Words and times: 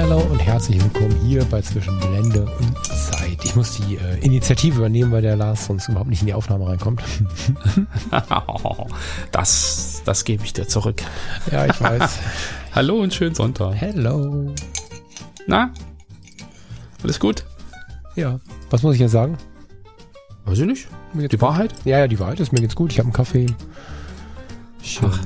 Hallo 0.00 0.20
und 0.30 0.38
herzlich 0.38 0.80
willkommen 0.80 1.16
hier 1.26 1.44
bei 1.46 1.60
Zwischen 1.60 1.98
Blende 1.98 2.44
und 2.44 2.86
Zeit. 2.86 3.36
Ich 3.42 3.56
muss 3.56 3.78
die 3.78 3.96
äh, 3.96 4.24
Initiative 4.24 4.78
übernehmen, 4.78 5.10
weil 5.10 5.22
der 5.22 5.34
Lars 5.34 5.66
sonst 5.66 5.88
überhaupt 5.88 6.08
nicht 6.08 6.20
in 6.20 6.28
die 6.28 6.34
Aufnahme 6.34 6.68
reinkommt. 6.68 7.02
das, 9.32 10.02
das 10.04 10.24
gebe 10.24 10.44
ich 10.44 10.52
dir 10.52 10.68
zurück. 10.68 11.02
Ja, 11.50 11.66
ich 11.66 11.80
weiß. 11.80 12.16
Hallo 12.76 13.00
und 13.00 13.12
schönen 13.12 13.34
Sonntag. 13.34 13.74
Hallo. 13.80 14.54
Na? 15.48 15.74
Alles 17.02 17.18
gut? 17.18 17.44
Ja. 18.14 18.38
Was 18.70 18.84
muss 18.84 18.94
ich 18.94 19.00
jetzt 19.00 19.12
sagen? 19.12 19.36
Weiß 20.44 20.60
ich 20.60 20.66
nicht. 20.66 20.88
Die 21.14 21.40
Wahrheit? 21.40 21.74
Ja, 21.84 21.98
ja, 21.98 22.06
die 22.06 22.20
Wahrheit 22.20 22.38
ist, 22.38 22.52
mir 22.52 22.60
geht's 22.60 22.76
gut. 22.76 22.92
Ich 22.92 23.00
habe 23.00 23.06
einen 23.06 23.14
Kaffee. 23.14 23.46
Schön. 24.80 25.10
Ach. 25.12 25.18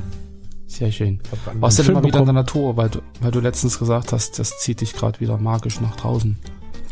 Sehr 0.73 0.91
schön. 0.91 1.21
Warst 1.61 1.79
du 1.79 1.83
denn 1.83 1.93
mal 1.93 2.03
wieder 2.03 2.21
in 2.21 2.25
der 2.25 2.33
Natur, 2.33 2.79
weil 2.79 2.89
du, 2.89 3.01
weil 3.21 3.31
du 3.31 3.41
letztens 3.41 3.79
gesagt 3.79 4.11
hast, 4.13 4.39
das 4.39 4.59
zieht 4.59 4.81
dich 4.81 4.95
gerade 4.95 5.21
wieder 5.21 5.37
magisch 5.37 5.83
nach 5.83 5.95
draußen. 5.97 6.39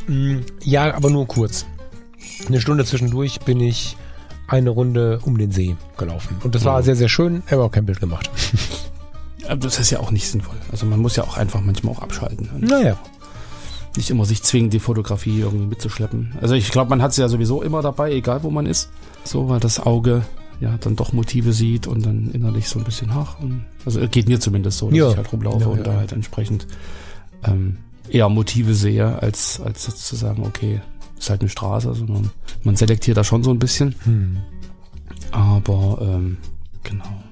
Mm, 0.07 0.41
ja, 0.63 0.95
aber 0.95 1.09
nur 1.09 1.27
kurz. 1.27 1.65
Eine 2.47 2.61
Stunde 2.61 2.85
zwischendurch 2.85 3.41
bin 3.41 3.59
ich 3.59 3.97
eine 4.49 4.69
Runde 4.69 5.21
um 5.25 5.39
den 5.39 5.51
See 5.51 5.77
gelaufen. 5.97 6.37
Und 6.45 6.55
das 6.55 6.67
war 6.67 6.79
mhm. 6.79 6.85
sehr, 6.85 6.97
sehr 6.97 7.09
schön, 7.09 7.43
aber 7.51 7.65
auch 7.65 7.71
kein 7.71 7.87
Bild 7.87 8.01
gemacht. 8.01 8.31
Das 9.59 9.81
ist 9.81 9.91
ja 9.91 9.99
auch 9.99 10.13
nicht 10.13 10.29
sinnvoll. 10.29 10.55
Also 10.71 10.87
man 10.87 11.01
muss 11.01 11.17
ja 11.17 11.25
auch 11.25 11.37
einfach 11.37 11.61
manchmal 11.61 11.95
auch 11.95 12.03
abschalten. 12.03 12.49
Naja. 12.61 12.97
Nicht 13.97 14.09
immer 14.11 14.25
sich 14.25 14.45
zwingen, 14.45 14.71
die 14.71 14.79
Fotografie 14.79 15.41
irgendwie 15.41 15.67
mitzuschleppen. 15.67 16.35
Also 16.41 16.55
ich 16.55 16.71
glaube, 16.71 16.91
man 16.91 17.03
hat 17.03 17.15
sie 17.15 17.23
ja 17.23 17.29
sowieso 17.29 17.61
immer 17.61 17.83
dabei, 17.83 18.13
egal 18.13 18.45
wo 18.45 18.51
man 18.51 18.67
ist. 18.67 18.91
So, 19.25 19.49
weil 19.49 19.59
das 19.59 19.81
Auge 19.81 20.23
ja 20.61 20.77
dann 20.79 20.97
doch 20.97 21.13
Motive 21.13 21.53
sieht 21.53 21.87
und 21.87 22.05
dann 22.05 22.31
innerlich 22.33 22.69
so 22.69 22.79
ein 22.79 22.85
bisschen 22.85 23.11
ach. 23.11 23.37
also 23.85 24.07
geht 24.09 24.29
mir 24.29 24.41
zumindest 24.41 24.79
so, 24.79 24.89
dass 24.91 24.99
ja. 24.99 25.11
ich 25.11 25.17
halt 25.17 25.33
rumlaufe 25.33 25.65
ja, 25.65 25.67
und 25.67 25.87
da 25.87 25.95
halt 25.95 26.13
entsprechend 26.13 26.67
ähm, 27.45 27.79
eher 28.09 28.29
Motive 28.29 28.75
sehe, 28.75 29.21
als, 29.21 29.61
als 29.61 29.83
zu 29.97 30.17
sagen, 30.17 30.45
okay, 30.45 30.81
ist 31.19 31.31
halt 31.31 31.41
eine 31.41 31.51
Straße, 31.51 31.95
sondern 31.95 32.17
also 32.17 32.31
man 32.65 32.77
selektiert 32.77 33.17
da 33.17 33.25
schon 33.25 33.45
so 33.45 33.51
ein 33.51 33.59
bisschen. 33.59 33.95
Hm. 34.05 34.39
Aber 35.31 35.99
ähm, 36.01 36.39
genau. 36.83 37.23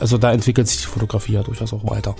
Also 0.00 0.18
da 0.18 0.32
entwickelt 0.32 0.68
sich 0.68 0.82
die 0.82 0.86
Fotografie 0.86 1.32
ja 1.32 1.42
durchaus 1.42 1.72
auch 1.72 1.88
weiter 1.90 2.14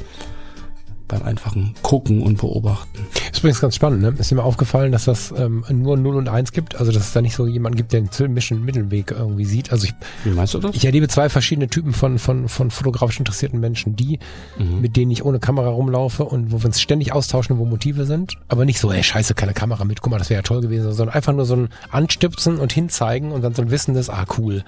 beim 1.08 1.22
einfachen 1.22 1.74
Gucken 1.83 2.22
und 2.22 2.39
Beobachten. 2.39 2.98
Ist 3.45 3.59
übrigens 3.59 3.61
ganz 3.61 3.77
spannend, 3.77 4.03
ne? 4.03 4.14
Ist 4.19 4.33
mir 4.33 4.42
aufgefallen, 4.42 4.92
dass 4.92 5.05
das 5.05 5.33
ähm, 5.37 5.64
nur 5.70 5.97
0 5.97 6.17
und 6.17 6.28
1 6.28 6.53
gibt, 6.53 6.77
also 6.77 6.92
dass 6.92 7.03
es 7.03 7.12
da 7.12 7.20
nicht 7.20 7.34
so 7.34 7.47
jemanden 7.47 7.77
gibt, 7.77 7.92
der 7.92 8.01
den 8.01 8.11
filmischen 8.11 8.64
Mittelweg 8.64 9.11
irgendwie 9.11 9.45
sieht. 9.45 9.70
Also 9.70 9.84
ich, 9.86 9.95
Wie 10.25 10.31
meinst 10.31 10.55
du 10.55 10.59
das? 10.59 10.75
Ich 10.75 10.84
erlebe 10.84 11.09
zwei 11.09 11.28
verschiedene 11.28 11.69
Typen 11.69 11.92
von, 11.92 12.19
von, 12.19 12.48
von 12.48 12.70
fotografisch 12.70 13.19
interessierten 13.19 13.61
Menschen, 13.61 13.97
die, 13.97 14.19
mhm. 14.59 14.81
mit 14.81 14.97
denen 14.97 15.11
ich 15.11 15.25
ohne 15.25 15.41
Kamera 15.41 15.69
rumlaufe 15.69 16.25
und 16.25 16.53
wo 16.53 16.59
wir 16.59 16.67
uns 16.67 16.81
ständig 16.81 17.12
austauschen, 17.12 17.59
wo 17.59 17.64
Motive 17.64 18.07
sind, 18.07 18.39
aber 18.48 18.64
nicht 18.64 18.80
so, 18.80 18.91
ey, 18.91 19.02
scheiße, 19.02 19.35
keine 19.35 19.52
Kamera 19.52 19.85
mit, 19.85 20.01
guck 20.01 20.11
mal, 20.11 20.18
das 20.18 20.30
wäre 20.30 20.39
ja 20.39 20.42
toll 20.42 20.61
gewesen, 20.61 20.92
sondern 20.92 21.14
einfach 21.14 21.33
nur 21.33 21.45
so 21.45 21.57
ein 21.57 21.68
Anstipsen 21.91 22.58
und 22.58 22.73
hinzeigen 22.73 23.33
und 23.33 23.42
dann 23.42 23.55
so 23.55 23.63
ein 23.63 23.70
Wissen 23.70 23.95
des, 23.95 24.11
ah, 24.11 24.24
cool 24.39 24.64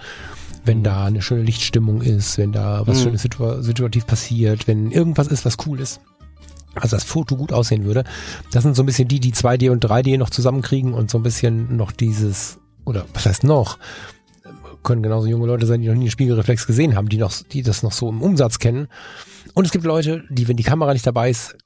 wenn 0.64 0.78
mhm. 0.78 0.82
da 0.82 1.04
eine 1.04 1.22
schöne 1.22 1.42
Lichtstimmung 1.42 2.02
ist, 2.02 2.38
wenn 2.38 2.50
da 2.50 2.84
was 2.86 2.98
mhm. 2.98 3.02
Schönes 3.04 3.22
situa 3.22 3.62
situativ 3.62 4.04
passiert, 4.04 4.66
wenn 4.66 4.90
irgendwas 4.90 5.28
ist, 5.28 5.44
was 5.44 5.58
cool 5.64 5.78
ist 5.78 6.00
also 6.76 6.96
das 6.96 7.04
Foto 7.04 7.36
gut 7.36 7.52
aussehen 7.52 7.84
würde. 7.84 8.04
Das 8.52 8.62
sind 8.62 8.76
so 8.76 8.82
ein 8.82 8.86
bisschen 8.86 9.08
die, 9.08 9.20
die 9.20 9.32
2D 9.32 9.70
und 9.70 9.84
3D 9.84 10.18
noch 10.18 10.30
zusammenkriegen 10.30 10.92
und 10.92 11.10
so 11.10 11.18
ein 11.18 11.22
bisschen 11.22 11.76
noch 11.76 11.92
dieses, 11.92 12.58
oder 12.84 13.06
was 13.14 13.26
heißt 13.26 13.44
noch, 13.44 13.78
können 14.82 15.02
genauso 15.02 15.26
junge 15.26 15.46
Leute 15.46 15.66
sein, 15.66 15.80
die 15.80 15.88
noch 15.88 15.94
nie 15.94 16.02
einen 16.02 16.10
Spiegelreflex 16.10 16.66
gesehen 16.66 16.94
haben, 16.94 17.08
die 17.08 17.18
noch, 17.18 17.32
die 17.52 17.62
das 17.62 17.82
noch 17.82 17.92
so 17.92 18.08
im 18.08 18.22
Umsatz 18.22 18.58
kennen. 18.58 18.88
Und 19.54 19.64
es 19.64 19.72
gibt 19.72 19.84
Leute, 19.84 20.24
die, 20.30 20.46
wenn 20.48 20.56
die 20.56 20.62
Kamera 20.62 20.92
nicht 20.92 21.06
dabei 21.06 21.30
ist, 21.30 21.56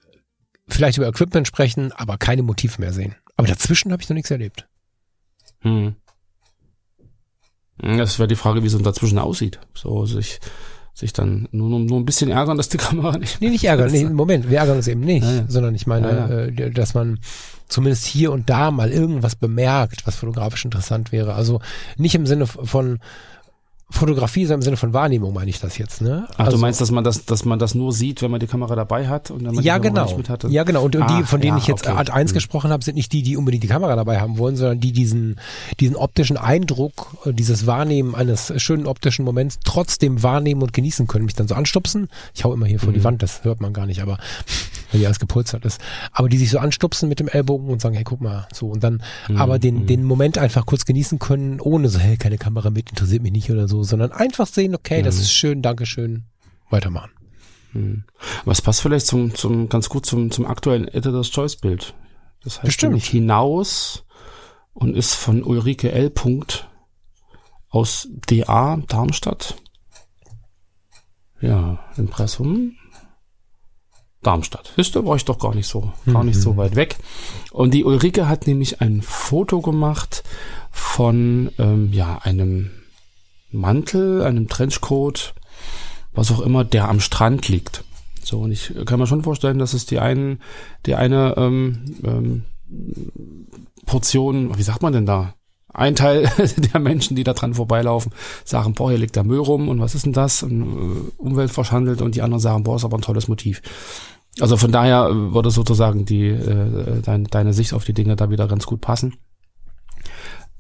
vielleicht 0.69 0.97
über 0.97 1.09
Equipment 1.09 1.47
sprechen, 1.47 1.92
aber 1.92 2.16
keine 2.16 2.42
Motive 2.42 2.81
mehr 2.81 2.92
sehen. 2.92 3.16
Aber 3.37 3.48
dazwischen 3.48 3.92
habe 3.92 4.03
ich 4.03 4.09
noch 4.09 4.15
nichts 4.15 4.31
erlebt. 4.31 4.66
Hm. 5.60 5.97
Das 7.78 8.19
wäre 8.19 8.28
die 8.28 8.37
Frage, 8.37 8.62
wie 8.62 8.66
es 8.66 8.78
dazwischen 8.78 9.19
aussieht. 9.19 9.59
So, 9.75 10.00
also 10.00 10.19
sich 11.00 11.12
dann 11.12 11.49
nur, 11.50 11.81
nur 11.81 11.99
ein 11.99 12.05
bisschen 12.05 12.31
ärgern, 12.31 12.56
dass 12.56 12.69
die 12.69 12.77
Kamera 12.77 13.19
nicht. 13.19 13.41
Nee, 13.41 13.50
nicht 13.50 13.65
ärgern. 13.65 13.91
Nee, 13.91 14.05
Moment, 14.05 14.49
wir 14.49 14.59
ärgern 14.59 14.77
uns 14.77 14.88
eben 14.88 15.00
nicht, 15.00 15.25
ja, 15.25 15.33
ja. 15.33 15.44
sondern 15.49 15.75
ich 15.75 15.87
meine, 15.87 16.53
ja, 16.56 16.65
äh, 16.65 16.71
dass 16.71 16.94
man 16.94 17.19
zumindest 17.69 18.05
hier 18.06 18.33
und 18.33 18.50
da 18.50 18.71
mal 18.71 18.91
irgendwas 18.91 19.37
bemerkt, 19.37 20.06
was 20.06 20.16
fotografisch 20.16 20.65
interessant 20.65 21.12
wäre. 21.12 21.34
Also 21.34 21.60
nicht 21.97 22.15
im 22.15 22.27
Sinne 22.27 22.47
von 22.47 22.99
Fotografie, 23.91 24.45
sondern 24.45 24.61
im 24.61 24.62
Sinne 24.62 24.77
von 24.77 24.93
Wahrnehmung 24.93 25.34
meine 25.34 25.51
ich 25.51 25.61
das 25.61 25.77
jetzt, 25.77 26.01
ne? 26.01 26.27
Ach, 26.34 26.47
also, 26.47 26.56
du 26.56 26.61
meinst, 26.61 26.81
dass 26.81 26.91
man 26.91 27.05
das, 27.05 27.25
dass 27.25 27.45
man 27.45 27.59
das 27.59 27.75
nur 27.75 27.93
sieht, 27.93 28.23
wenn 28.23 28.31
man 28.31 28.41
die 28.41 28.47
Kamera 28.47 28.77
dabei 28.77 29.09
hat 29.09 29.31
und 29.31 29.45
dann 29.45 29.55
man 29.55 29.65
ja, 29.65 29.78
die 29.78 29.89
Kamera 29.89 30.05
genau. 30.05 30.05
nicht 30.06 30.17
mit 30.17 30.28
hatte? 30.28 30.49
Ja, 30.49 30.65
genau. 30.65 30.84
Und, 30.84 30.97
und 30.97 31.03
ah, 31.03 31.19
die, 31.19 31.25
von 31.25 31.41
denen 31.41 31.56
ja, 31.56 31.62
ich 31.62 31.67
jetzt 31.67 31.87
okay. 31.87 31.97
Art 31.97 32.11
1 32.11 32.31
mhm. 32.31 32.34
gesprochen 32.34 32.71
habe, 32.71 32.84
sind 32.84 32.95
nicht 32.95 33.12
die, 33.12 33.23
die 33.23 33.37
unbedingt 33.37 33.65
die 33.65 33.69
Kamera 33.69 33.97
dabei 33.97 34.21
haben 34.21 34.39
wollen, 34.39 34.56
sondern 34.56 34.81
die 34.81 34.93
diesen, 34.93 35.41
diesen 35.81 35.97
optischen 35.97 36.37
Eindruck, 36.37 37.17
äh, 37.25 37.33
dieses 37.33 37.67
Wahrnehmen 37.67 38.15
eines 38.15 38.53
schönen 38.62 38.87
optischen 38.87 39.25
Moments 39.25 39.59
trotzdem 39.65 40.22
wahrnehmen 40.22 40.62
und 40.62 40.72
genießen 40.72 41.07
können, 41.07 41.25
mich 41.25 41.34
dann 41.34 41.49
so 41.49 41.55
anstupsen. 41.55 42.09
Ich 42.34 42.45
hau 42.45 42.53
immer 42.53 42.67
hier 42.67 42.78
vor 42.78 42.91
mhm. 42.91 42.95
die 42.95 43.05
Wand, 43.05 43.22
das 43.22 43.45
hört 43.45 43.61
man 43.61 43.72
gar 43.72 43.87
nicht, 43.87 44.03
aber 44.03 44.19
weil 44.91 45.01
die 45.01 45.06
alles 45.06 45.19
gepolstert 45.19 45.65
ist. 45.65 45.81
Aber 46.12 46.28
die 46.28 46.39
sich 46.39 46.51
so 46.51 46.59
anstupsen 46.59 47.09
mit 47.09 47.21
dem 47.21 47.28
Ellbogen 47.28 47.69
und 47.69 47.81
sagen, 47.81 47.95
hey, 47.95 48.05
guck 48.05 48.21
mal, 48.21 48.47
so. 48.53 48.69
Und 48.69 48.84
dann 48.84 49.03
mhm. 49.28 49.37
aber 49.37 49.59
den, 49.59 49.83
mhm. 49.83 49.87
den 49.87 50.05
Moment 50.05 50.39
einfach 50.39 50.67
kurz 50.67 50.84
genießen 50.84 51.19
können, 51.19 51.61
ohne 51.61 51.89
so, 51.89 51.99
hey, 51.99 52.17
keine 52.17 52.39
Kamera 52.39 52.71
mit, 52.71 52.91
interessiert 52.91 53.23
mich 53.23 53.33
nicht 53.33 53.51
oder 53.51 53.69
so, 53.69 53.83
sondern 53.83 54.12
einfach 54.12 54.47
sehen, 54.47 54.75
okay, 54.75 55.01
mhm. 55.01 55.05
das 55.05 55.17
ist 55.17 55.33
schön, 55.33 55.62
Dankeschön, 55.62 56.25
weitermachen. 56.71 57.11
Mhm. 57.73 58.05
Was 58.45 58.62
passt 58.62 58.83
vielleicht 58.83 59.06
zum, 59.06 59.34
zum, 59.34 59.69
ganz 59.69 59.89
gut 59.89 60.06
zum, 60.06 60.31
zum 60.31 60.47
aktuellen 60.47 60.89
Editor's 60.89 61.31
Choice 61.31 61.57
Bild? 61.57 61.95
Das 62.43 62.59
heißt 62.59 62.67
Bestimmt. 62.67 63.03
hinaus 63.03 64.05
und 64.72 64.97
ist 64.97 65.15
von 65.15 65.43
Ulrike 65.43 65.93
L. 65.93 66.12
aus 67.69 68.09
DA 68.27 68.83
Darmstadt. 68.89 69.57
Ja, 71.41 71.78
Impressum. 71.97 72.77
Darmstadt. 74.23 74.75
Ihr, 74.77 75.07
war 75.07 75.17
ich 75.17 75.25
doch 75.25 75.39
gar 75.39 75.55
nicht 75.55 75.67
so, 75.67 75.93
gar 76.13 76.25
nicht 76.25 76.39
so 76.39 76.53
mhm. 76.53 76.57
weit 76.59 76.77
weg. 76.77 76.97
Und 77.53 77.73
die 77.73 77.85
Ulrike 77.85 78.29
hat 78.29 78.47
nämlich 78.47 78.83
ein 78.83 79.01
Foto 79.01 79.61
gemacht 79.63 80.25
von 80.71 81.51
ähm, 81.59 81.91
ja 81.93 82.19
einem 82.19 82.71
Mantel, 83.51 84.23
einem 84.23 84.49
Trenchcoat, 84.49 85.35
was 86.13 86.31
auch 86.31 86.41
immer, 86.41 86.65
der 86.65 86.89
am 86.89 87.01
Strand 87.01 87.49
liegt. 87.49 87.85
So, 88.23 88.41
und 88.41 88.53
ich 88.53 88.75
kann 88.85 88.99
mir 88.99 89.07
schon 89.07 89.25
vorstellen, 89.25 89.59
dass 89.59 89.73
es 89.73 89.87
die 89.87 89.99
einen, 89.99 90.41
die 90.87 90.95
eine 90.95 91.35
ähm, 91.37 91.97
ähm, 92.05 92.45
Portion, 93.87 94.57
wie 94.59 94.63
sagt 94.63 94.83
man 94.83 94.93
denn 94.93 95.07
da? 95.07 95.35
Ein 95.73 95.95
Teil 95.95 96.31
der 96.73 96.81
Menschen, 96.81 97.17
die 97.17 97.25
da 97.25 97.33
dran 97.33 97.55
vorbeilaufen, 97.55 98.13
sagen, 98.45 98.75
boah, 98.75 98.91
hier 98.91 98.99
liegt 98.99 99.17
der 99.17 99.25
Müll 99.25 99.41
rum 99.41 99.69
und 99.69 99.81
was 99.81 99.95
ist 99.95 100.07
denn 100.07 100.13
das? 100.13 100.43
Und, 100.43 100.63
äh, 100.63 101.11
Umwelt 101.17 101.57
und 102.01 102.15
die 102.15 102.22
anderen 102.22 102.41
sagen, 102.41 102.65
boah, 102.65 102.77
ist 102.77 102.84
aber 102.84 102.99
ein 102.99 103.03
tolles 103.03 103.28
Motiv. 103.28 103.63
Also 104.41 104.57
von 104.57 104.72
daher 104.72 105.09
äh, 105.09 105.34
würde 105.34 105.51
sozusagen 105.51 106.05
die 106.05 106.28
äh, 106.28 107.03
dein, 107.03 107.25
deine 107.25 107.53
Sicht 107.53 107.72
auf 107.72 107.84
die 107.84 107.93
Dinge 107.93 108.17
da 108.17 108.31
wieder 108.31 108.47
ganz 108.49 108.67
gut 108.67 108.81
passen. 108.81 109.15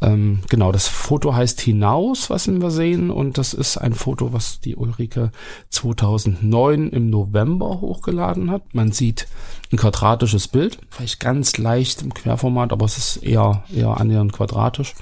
Ähm, 0.02 0.40
genau, 0.48 0.72
das 0.72 0.88
Foto 0.88 1.34
heißt 1.34 1.60
Hinaus, 1.60 2.30
was 2.30 2.48
wir 2.48 2.70
sehen, 2.70 3.10
und 3.10 3.36
das 3.36 3.52
ist 3.52 3.76
ein 3.76 3.92
Foto, 3.92 4.32
was 4.32 4.60
die 4.60 4.76
Ulrike 4.76 5.30
2009 5.68 6.88
im 6.88 7.10
November 7.10 7.80
hochgeladen 7.80 8.50
hat. 8.50 8.74
Man 8.74 8.92
sieht 8.92 9.26
ein 9.72 9.76
quadratisches 9.76 10.48
Bild, 10.48 10.78
vielleicht 10.90 11.20
ganz 11.20 11.58
leicht 11.58 12.02
im 12.02 12.14
Querformat, 12.14 12.72
aber 12.72 12.86
es 12.86 12.96
ist 12.96 13.16
eher 13.18 13.64
eher 13.72 13.98
annähernd 14.00 14.32
quadratisch. 14.32 14.94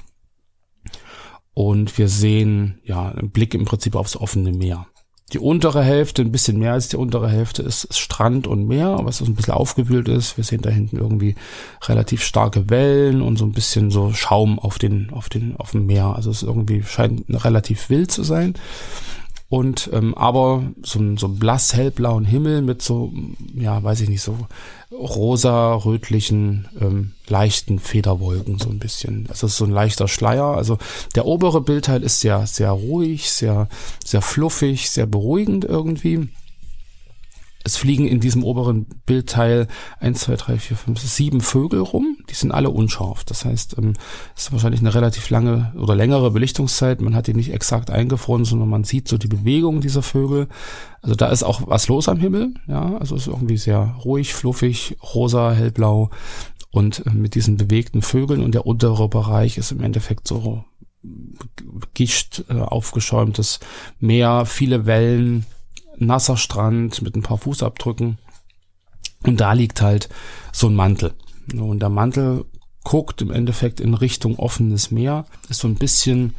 Und 1.53 1.97
wir 1.97 2.07
sehen 2.07 2.79
ja 2.83 3.09
einen 3.09 3.31
Blick 3.31 3.53
im 3.53 3.65
Prinzip 3.65 3.95
aufs 3.95 4.15
offene 4.15 4.51
Meer. 4.51 4.87
Die 5.31 5.39
untere 5.39 5.83
Hälfte, 5.83 6.23
ein 6.23 6.31
bisschen 6.31 6.57
mehr 6.57 6.73
als 6.73 6.87
die 6.87 6.97
untere 6.97 7.29
Hälfte, 7.29 7.61
ist, 7.61 7.95
Strand 7.95 8.47
und 8.47 8.67
Meer, 8.67 8.99
was 9.03 9.17
so 9.17 9.25
ein 9.25 9.35
bisschen 9.35 9.53
aufgewühlt 9.53 10.07
ist. 10.07 10.37
Wir 10.37 10.43
sehen 10.43 10.61
da 10.61 10.69
hinten 10.69 10.97
irgendwie 10.97 11.35
relativ 11.83 12.23
starke 12.23 12.69
Wellen 12.69 13.21
und 13.21 13.37
so 13.37 13.45
ein 13.45 13.51
bisschen 13.51 13.91
so 13.91 14.11
Schaum 14.13 14.57
auf 14.57 14.79
den, 14.79 15.09
auf 15.11 15.29
den, 15.29 15.55
auf 15.57 15.71
dem 15.71 15.85
Meer. 15.85 16.15
Also 16.15 16.31
es 16.31 16.41
irgendwie 16.41 16.83
scheint 16.83 17.23
relativ 17.29 17.89
wild 17.89 18.11
zu 18.11 18.23
sein. 18.23 18.55
Und 19.49 19.89
ähm, 19.93 20.13
aber 20.13 20.63
so 20.83 21.17
so 21.17 21.27
blass 21.27 21.73
hellblauen 21.73 22.23
Himmel 22.23 22.61
mit 22.61 22.83
so 22.83 23.11
ja 23.55 23.81
weiß 23.81 24.01
ich 24.01 24.09
nicht 24.09 24.21
so 24.21 24.37
rosa 24.91 25.73
rötlichen 25.73 26.67
ähm, 26.79 27.13
leichten 27.27 27.79
Federwolken 27.79 28.59
so 28.59 28.69
ein 28.69 28.79
bisschen. 28.79 29.25
Das 29.25 29.43
ist 29.43 29.57
so 29.57 29.65
ein 29.65 29.71
leichter 29.71 30.07
Schleier. 30.07 30.55
Also 30.55 30.77
der 31.15 31.25
obere 31.25 31.61
Bildteil 31.61 32.03
ist 32.03 32.19
sehr 32.19 32.45
sehr 32.45 32.71
ruhig 32.71 33.31
sehr 33.31 33.67
sehr 34.05 34.21
fluffig 34.21 34.91
sehr 34.91 35.07
beruhigend 35.07 35.65
irgendwie 35.65 36.29
es 37.63 37.75
fliegen 37.75 38.07
in 38.07 38.21
diesem 38.21 38.43
oberen 38.43 38.85
Bildteil 39.05 39.67
eins, 39.99 40.21
zwei, 40.21 40.35
drei, 40.37 40.57
vier, 40.57 40.77
fünf, 40.77 40.99
sieben 41.01 41.41
Vögel 41.41 41.81
rum. 41.81 42.17
Die 42.29 42.33
sind 42.33 42.51
alle 42.51 42.69
unscharf. 42.69 43.25
Das 43.25 43.43
heißt, 43.43 43.77
ähm, 43.77 43.93
es 44.35 44.43
ist 44.43 44.51
wahrscheinlich 44.53 44.79
eine 44.79 44.93
relativ 44.93 45.29
lange 45.29 45.73
oder 45.75 45.95
längere 45.95 46.31
Belichtungszeit. 46.31 47.01
Man 47.01 47.15
hat 47.15 47.27
die 47.27 47.33
nicht 47.33 47.53
exakt 47.53 47.91
eingefroren, 47.91 48.45
sondern 48.45 48.69
man 48.69 48.85
sieht 48.85 49.09
so 49.09 49.17
die 49.17 49.27
Bewegung 49.27 49.81
dieser 49.81 50.01
Vögel. 50.01 50.47
Also 51.01 51.15
da 51.15 51.27
ist 51.27 51.43
auch 51.43 51.61
was 51.65 51.89
los 51.89 52.07
am 52.07 52.19
Himmel. 52.19 52.53
Ja, 52.67 52.95
also 52.97 53.15
es 53.15 53.23
ist 53.23 53.27
irgendwie 53.27 53.57
sehr 53.57 53.95
ruhig, 54.05 54.33
fluffig, 54.33 54.95
rosa, 55.13 55.51
hellblau 55.51 56.11
und 56.71 57.05
äh, 57.05 57.09
mit 57.11 57.35
diesen 57.35 57.57
bewegten 57.57 58.01
Vögeln 58.01 58.41
und 58.41 58.53
der 58.53 58.65
untere 58.65 59.09
Bereich 59.09 59.57
ist 59.57 59.71
im 59.71 59.81
Endeffekt 59.81 60.27
so 60.27 60.63
gischt 61.93 62.43
äh, 62.49 62.53
aufgeschäumtes 62.53 63.59
Meer, 63.99 64.45
viele 64.45 64.85
Wellen, 64.85 65.45
nasser 66.01 66.37
Strand 66.37 67.01
mit 67.01 67.15
ein 67.15 67.23
paar 67.23 67.37
Fußabdrücken. 67.37 68.17
Und 69.23 69.39
da 69.39 69.53
liegt 69.53 69.81
halt 69.81 70.09
so 70.53 70.67
ein 70.67 70.75
Mantel. 70.75 71.13
Und 71.53 71.79
der 71.79 71.89
Mantel 71.89 72.45
guckt 72.83 73.21
im 73.21 73.31
Endeffekt 73.31 73.79
in 73.79 73.93
Richtung 73.93 74.37
offenes 74.37 74.91
Meer, 74.91 75.25
ist 75.49 75.59
so 75.59 75.67
ein 75.67 75.75
bisschen 75.75 76.35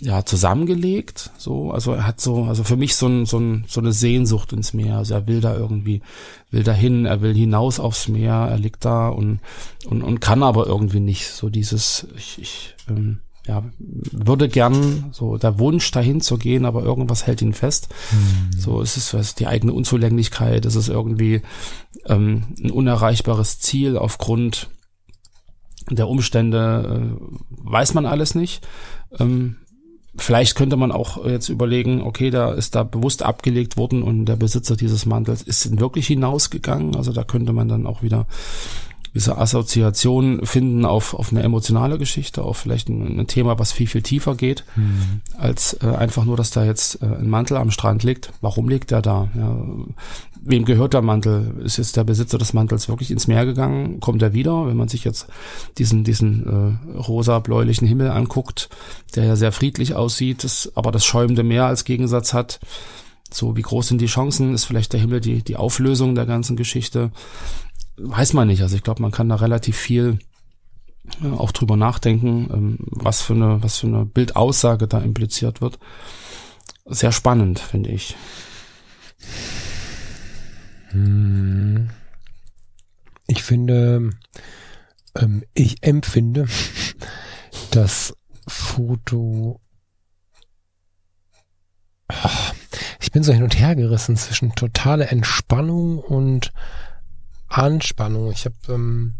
ja 0.00 0.24
zusammengelegt, 0.24 1.30
so 1.38 1.70
also 1.70 1.92
er 1.92 2.04
hat 2.04 2.20
so 2.20 2.44
also 2.44 2.64
für 2.64 2.76
mich 2.76 2.96
so 2.96 3.06
ein, 3.06 3.24
so, 3.24 3.38
ein, 3.38 3.64
so 3.68 3.80
eine 3.80 3.92
Sehnsucht 3.92 4.52
ins 4.52 4.74
Meer, 4.74 4.96
also 4.96 5.14
er 5.14 5.28
will 5.28 5.40
da 5.40 5.54
irgendwie 5.54 6.02
will 6.50 6.64
dahin, 6.64 7.06
er 7.06 7.22
will 7.22 7.34
hinaus 7.34 7.78
aufs 7.78 8.08
Meer, 8.08 8.32
er 8.32 8.58
liegt 8.58 8.84
da 8.84 9.08
und 9.10 9.38
und, 9.86 10.02
und 10.02 10.20
kann 10.20 10.42
aber 10.42 10.66
irgendwie 10.66 10.98
nicht 10.98 11.28
so 11.28 11.50
dieses 11.50 12.08
ich, 12.16 12.40
ich 12.40 12.74
ähm, 12.88 13.20
ja, 13.46 13.64
würde 13.78 14.48
gern 14.48 15.10
so 15.12 15.36
der 15.36 15.58
Wunsch 15.58 15.90
dahin 15.90 16.20
zu 16.20 16.38
gehen, 16.38 16.64
aber 16.64 16.82
irgendwas 16.82 17.26
hält 17.26 17.42
ihn 17.42 17.54
fest. 17.54 17.88
Mhm. 18.12 18.58
So 18.58 18.80
ist 18.80 18.96
es 18.96 19.14
was 19.14 19.34
die 19.34 19.48
eigene 19.48 19.72
Unzulänglichkeit, 19.72 20.64
ist 20.64 20.76
es 20.76 20.88
irgendwie 20.88 21.42
ähm, 22.06 22.44
ein 22.62 22.70
unerreichbares 22.70 23.58
Ziel 23.58 23.96
aufgrund 23.96 24.68
der 25.90 26.08
Umstände, 26.08 27.16
äh, 27.18 27.64
weiß 27.64 27.94
man 27.94 28.06
alles 28.06 28.36
nicht. 28.36 28.66
Ähm, 29.18 29.56
vielleicht 30.16 30.54
könnte 30.54 30.76
man 30.76 30.92
auch 30.92 31.24
jetzt 31.26 31.48
überlegen, 31.48 32.02
okay, 32.02 32.30
da 32.30 32.52
ist 32.52 32.74
da 32.74 32.84
bewusst 32.84 33.22
abgelegt 33.22 33.76
worden 33.76 34.02
und 34.02 34.26
der 34.26 34.36
Besitzer 34.36 34.76
dieses 34.76 35.06
Mantels 35.06 35.42
ist 35.42 35.80
wirklich 35.80 36.06
hinausgegangen. 36.06 36.94
Also 36.94 37.12
da 37.12 37.24
könnte 37.24 37.52
man 37.52 37.68
dann 37.68 37.86
auch 37.86 38.02
wieder 38.02 38.26
diese 39.14 39.36
Assoziation 39.36 40.44
finden 40.46 40.84
auf, 40.84 41.14
auf 41.14 41.32
eine 41.32 41.42
emotionale 41.42 41.98
Geschichte, 41.98 42.42
auf 42.42 42.56
vielleicht 42.56 42.88
ein, 42.88 43.20
ein 43.20 43.26
Thema, 43.26 43.58
was 43.58 43.72
viel, 43.72 43.86
viel 43.86 44.02
tiefer 44.02 44.34
geht, 44.34 44.64
mhm. 44.74 45.20
als 45.36 45.74
äh, 45.82 45.86
einfach 45.86 46.24
nur, 46.24 46.36
dass 46.36 46.50
da 46.50 46.64
jetzt 46.64 47.02
äh, 47.02 47.06
ein 47.06 47.28
Mantel 47.28 47.58
am 47.58 47.70
Strand 47.70 48.02
liegt. 48.04 48.32
Warum 48.40 48.68
liegt 48.68 48.90
der 48.90 49.02
da? 49.02 49.28
Ja, 49.34 49.56
wem 50.40 50.64
gehört 50.64 50.94
der 50.94 51.02
Mantel? 51.02 51.54
Ist 51.64 51.76
jetzt 51.76 51.96
der 51.96 52.04
Besitzer 52.04 52.38
des 52.38 52.52
Mantels 52.52 52.88
wirklich 52.88 53.10
ins 53.10 53.26
Meer 53.26 53.44
gegangen? 53.44 54.00
Kommt 54.00 54.22
er 54.22 54.32
wieder? 54.32 54.66
Wenn 54.66 54.76
man 54.76 54.88
sich 54.88 55.04
jetzt 55.04 55.26
diesen, 55.78 56.04
diesen 56.04 56.78
äh, 56.94 56.96
rosa-bläulichen 56.98 57.86
Himmel 57.86 58.10
anguckt, 58.10 58.68
der 59.14 59.24
ja 59.24 59.36
sehr 59.36 59.52
friedlich 59.52 59.94
aussieht, 59.94 60.44
das, 60.44 60.72
aber 60.74 60.90
das 60.90 61.04
schäumende 61.04 61.42
Meer 61.42 61.66
als 61.66 61.84
Gegensatz 61.84 62.32
hat, 62.32 62.60
so 63.30 63.56
wie 63.56 63.62
groß 63.62 63.88
sind 63.88 64.00
die 64.00 64.06
Chancen? 64.06 64.54
Ist 64.54 64.64
vielleicht 64.64 64.92
der 64.92 65.00
Himmel 65.00 65.20
die, 65.20 65.42
die 65.42 65.56
Auflösung 65.56 66.14
der 66.14 66.26
ganzen 66.26 66.56
Geschichte? 66.56 67.10
Weiß 67.96 68.32
man 68.32 68.48
nicht. 68.48 68.62
Also 68.62 68.76
ich 68.76 68.82
glaube, 68.82 69.02
man 69.02 69.10
kann 69.10 69.28
da 69.28 69.36
relativ 69.36 69.76
viel 69.76 70.18
äh, 71.22 71.28
auch 71.28 71.52
drüber 71.52 71.76
nachdenken, 71.76 72.48
ähm, 72.52 72.76
was 72.80 73.22
für 73.22 73.34
eine, 73.34 73.62
was 73.62 73.78
für 73.78 73.86
eine 73.86 74.06
Bildaussage 74.06 74.88
da 74.88 74.98
impliziert 74.98 75.60
wird. 75.60 75.78
Sehr 76.86 77.12
spannend, 77.12 77.58
finde 77.58 77.90
ich. 77.90 78.16
Ich 83.28 83.42
finde, 83.42 84.10
ähm, 85.16 85.44
ich 85.54 85.82
empfinde 85.82 86.46
das 87.70 88.14
Foto. 88.46 89.60
Ich 93.00 93.12
bin 93.12 93.22
so 93.22 93.32
hin 93.32 93.42
und 93.42 93.58
her 93.58 93.74
gerissen 93.74 94.16
zwischen 94.16 94.54
totale 94.54 95.06
Entspannung 95.06 95.98
und 95.98 96.52
Anspannung. 97.58 98.30
Ich 98.32 98.44
habe 98.44 98.56
ähm, 98.68 99.14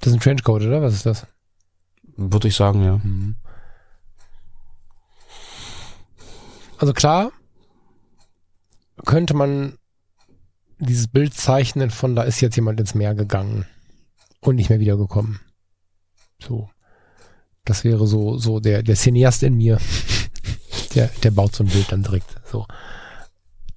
das 0.00 0.08
ist 0.08 0.14
ein 0.14 0.20
Trenchcoat, 0.20 0.62
oder? 0.62 0.82
Was 0.82 0.94
ist 0.94 1.06
das? 1.06 1.26
Würde 2.16 2.48
ich 2.48 2.56
sagen, 2.56 2.82
ja. 2.84 2.96
Mhm. 2.98 3.36
Also 6.78 6.92
klar, 6.92 7.32
könnte 9.04 9.34
man 9.34 9.78
dieses 10.78 11.08
Bild 11.08 11.34
zeichnen 11.34 11.90
von 11.90 12.14
da 12.14 12.22
ist 12.22 12.40
jetzt 12.40 12.54
jemand 12.54 12.78
ins 12.78 12.94
Meer 12.94 13.14
gegangen 13.14 13.66
und 14.40 14.56
nicht 14.56 14.70
mehr 14.70 14.78
wiedergekommen. 14.78 15.40
So. 16.40 16.70
Das 17.64 17.84
wäre 17.84 18.06
so, 18.06 18.38
so 18.38 18.60
der, 18.60 18.82
der 18.82 18.94
Cineast 18.94 19.42
in 19.42 19.56
mir. 19.56 19.78
der, 20.94 21.08
der 21.22 21.30
baut 21.32 21.54
so 21.54 21.64
ein 21.64 21.70
Bild 21.70 21.90
dann 21.90 22.02
direkt. 22.02 22.36
So. 22.44 22.66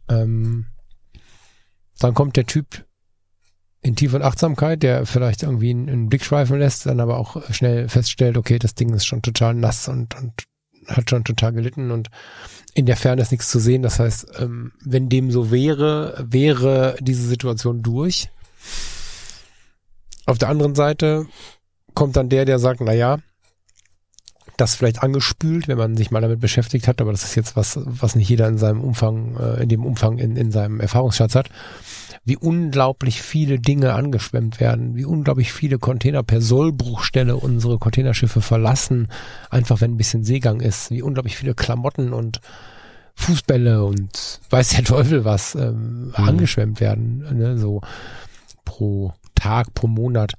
Ähm, 0.07 0.67
dann 2.03 2.13
kommt 2.13 2.35
der 2.35 2.45
Typ 2.45 2.85
in 3.81 3.95
Tiefe 3.95 4.15
und 4.15 4.21
Achtsamkeit, 4.21 4.83
der 4.83 5.05
vielleicht 5.05 5.43
irgendwie 5.43 5.71
einen, 5.71 5.89
einen 5.89 6.09
Blick 6.09 6.23
schweifen 6.23 6.59
lässt, 6.59 6.85
dann 6.85 6.99
aber 6.99 7.17
auch 7.17 7.51
schnell 7.51 7.89
feststellt, 7.89 8.37
okay, 8.37 8.59
das 8.59 8.75
Ding 8.75 8.93
ist 8.93 9.05
schon 9.05 9.21
total 9.21 9.55
nass 9.55 9.87
und, 9.87 10.15
und 10.15 10.43
hat 10.87 11.09
schon 11.09 11.23
total 11.23 11.53
gelitten 11.53 11.91
und 11.91 12.09
in 12.73 12.85
der 12.85 12.97
Ferne 12.97 13.21
ist 13.21 13.31
nichts 13.31 13.49
zu 13.49 13.59
sehen. 13.59 13.81
Das 13.81 13.99
heißt, 13.99 14.39
ähm, 14.39 14.71
wenn 14.83 15.09
dem 15.09 15.31
so 15.31 15.51
wäre, 15.51 16.25
wäre 16.27 16.95
diese 16.99 17.27
Situation 17.27 17.81
durch. 17.81 18.29
Auf 20.25 20.37
der 20.37 20.49
anderen 20.49 20.75
Seite 20.75 21.25
kommt 21.93 22.15
dann 22.15 22.29
der, 22.29 22.45
der 22.45 22.59
sagt, 22.59 22.81
na 22.81 22.93
ja, 22.93 23.17
das 24.61 24.75
vielleicht 24.75 25.03
angespült, 25.03 25.67
wenn 25.67 25.77
man 25.77 25.97
sich 25.97 26.11
mal 26.11 26.21
damit 26.21 26.39
beschäftigt 26.39 26.87
hat, 26.87 27.01
aber 27.01 27.11
das 27.11 27.23
ist 27.23 27.35
jetzt 27.35 27.55
was, 27.55 27.79
was 27.83 28.15
nicht 28.15 28.29
jeder 28.29 28.47
in 28.47 28.57
seinem 28.57 28.81
Umfang, 28.81 29.35
äh, 29.37 29.63
in 29.63 29.69
dem 29.69 29.85
Umfang 29.85 30.17
in, 30.17 30.35
in 30.35 30.51
seinem 30.51 30.79
Erfahrungsschatz 30.79 31.35
hat 31.35 31.49
wie 32.23 32.37
unglaublich 32.37 33.21
viele 33.21 33.59
Dinge 33.59 33.93
angeschwemmt 33.93 34.59
werden, 34.59 34.95
wie 34.95 35.05
unglaublich 35.05 35.51
viele 35.51 35.79
Container 35.79 36.21
per 36.21 36.39
Sollbruchstelle 36.39 37.35
unsere 37.35 37.79
Containerschiffe 37.79 38.41
verlassen, 38.41 39.07
einfach 39.49 39.81
wenn 39.81 39.93
ein 39.93 39.97
bisschen 39.97 40.23
Seegang 40.23 40.61
ist, 40.61 40.91
wie 40.91 41.01
unglaublich 41.01 41.35
viele 41.35 41.55
Klamotten 41.55 42.13
und 42.13 42.39
Fußbälle 43.15 43.83
und 43.83 44.39
weiß 44.49 44.69
der 44.69 44.83
Teufel 44.83 45.25
was 45.25 45.55
ähm, 45.55 46.07
mhm. 46.07 46.13
angeschwemmt 46.15 46.79
werden, 46.79 47.25
ne, 47.37 47.57
so 47.57 47.81
pro 48.65 49.13
Tag, 49.33 49.73
pro 49.73 49.87
Monat 49.87 50.33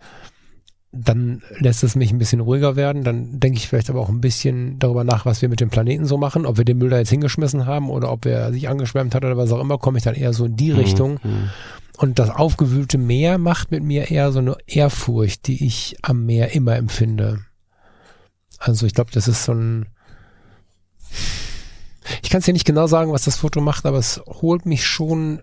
dann 0.92 1.42
lässt 1.58 1.82
es 1.82 1.96
mich 1.96 2.12
ein 2.12 2.18
bisschen 2.18 2.40
ruhiger 2.40 2.76
werden. 2.76 3.02
Dann 3.02 3.40
denke 3.40 3.56
ich 3.56 3.66
vielleicht 3.66 3.88
aber 3.88 4.00
auch 4.00 4.10
ein 4.10 4.20
bisschen 4.20 4.78
darüber 4.78 5.04
nach, 5.04 5.24
was 5.24 5.40
wir 5.40 5.48
mit 5.48 5.60
dem 5.60 5.70
Planeten 5.70 6.04
so 6.04 6.18
machen. 6.18 6.44
Ob 6.44 6.58
wir 6.58 6.66
den 6.66 6.76
Müll 6.76 6.90
da 6.90 6.98
jetzt 6.98 7.08
hingeschmissen 7.08 7.64
haben 7.64 7.88
oder 7.88 8.12
ob 8.12 8.26
er 8.26 8.52
sich 8.52 8.68
angeschwemmt 8.68 9.14
hat 9.14 9.24
oder 9.24 9.38
was 9.38 9.50
auch 9.52 9.60
immer, 9.60 9.78
komme 9.78 9.96
ich 9.96 10.04
dann 10.04 10.14
eher 10.14 10.34
so 10.34 10.44
in 10.44 10.56
die 10.56 10.70
mhm. 10.70 10.78
Richtung. 10.78 11.18
Mhm. 11.22 11.50
Und 11.96 12.18
das 12.18 12.28
aufgewühlte 12.28 12.98
Meer 12.98 13.38
macht 13.38 13.70
mit 13.70 13.82
mir 13.82 14.10
eher 14.10 14.32
so 14.32 14.40
eine 14.40 14.56
Ehrfurcht, 14.66 15.46
die 15.46 15.64
ich 15.64 15.96
am 16.02 16.26
Meer 16.26 16.54
immer 16.54 16.76
empfinde. 16.76 17.40
Also 18.58 18.84
ich 18.86 18.94
glaube, 18.94 19.10
das 19.12 19.28
ist 19.28 19.44
so 19.44 19.52
ein... 19.52 19.86
Ich 22.22 22.30
kann 22.30 22.40
es 22.40 22.44
dir 22.44 22.52
nicht 22.52 22.66
genau 22.66 22.86
sagen, 22.86 23.12
was 23.12 23.24
das 23.24 23.36
Foto 23.36 23.60
macht, 23.60 23.86
aber 23.86 23.98
es 23.98 24.20
holt 24.26 24.66
mich 24.66 24.86
schon... 24.86 25.42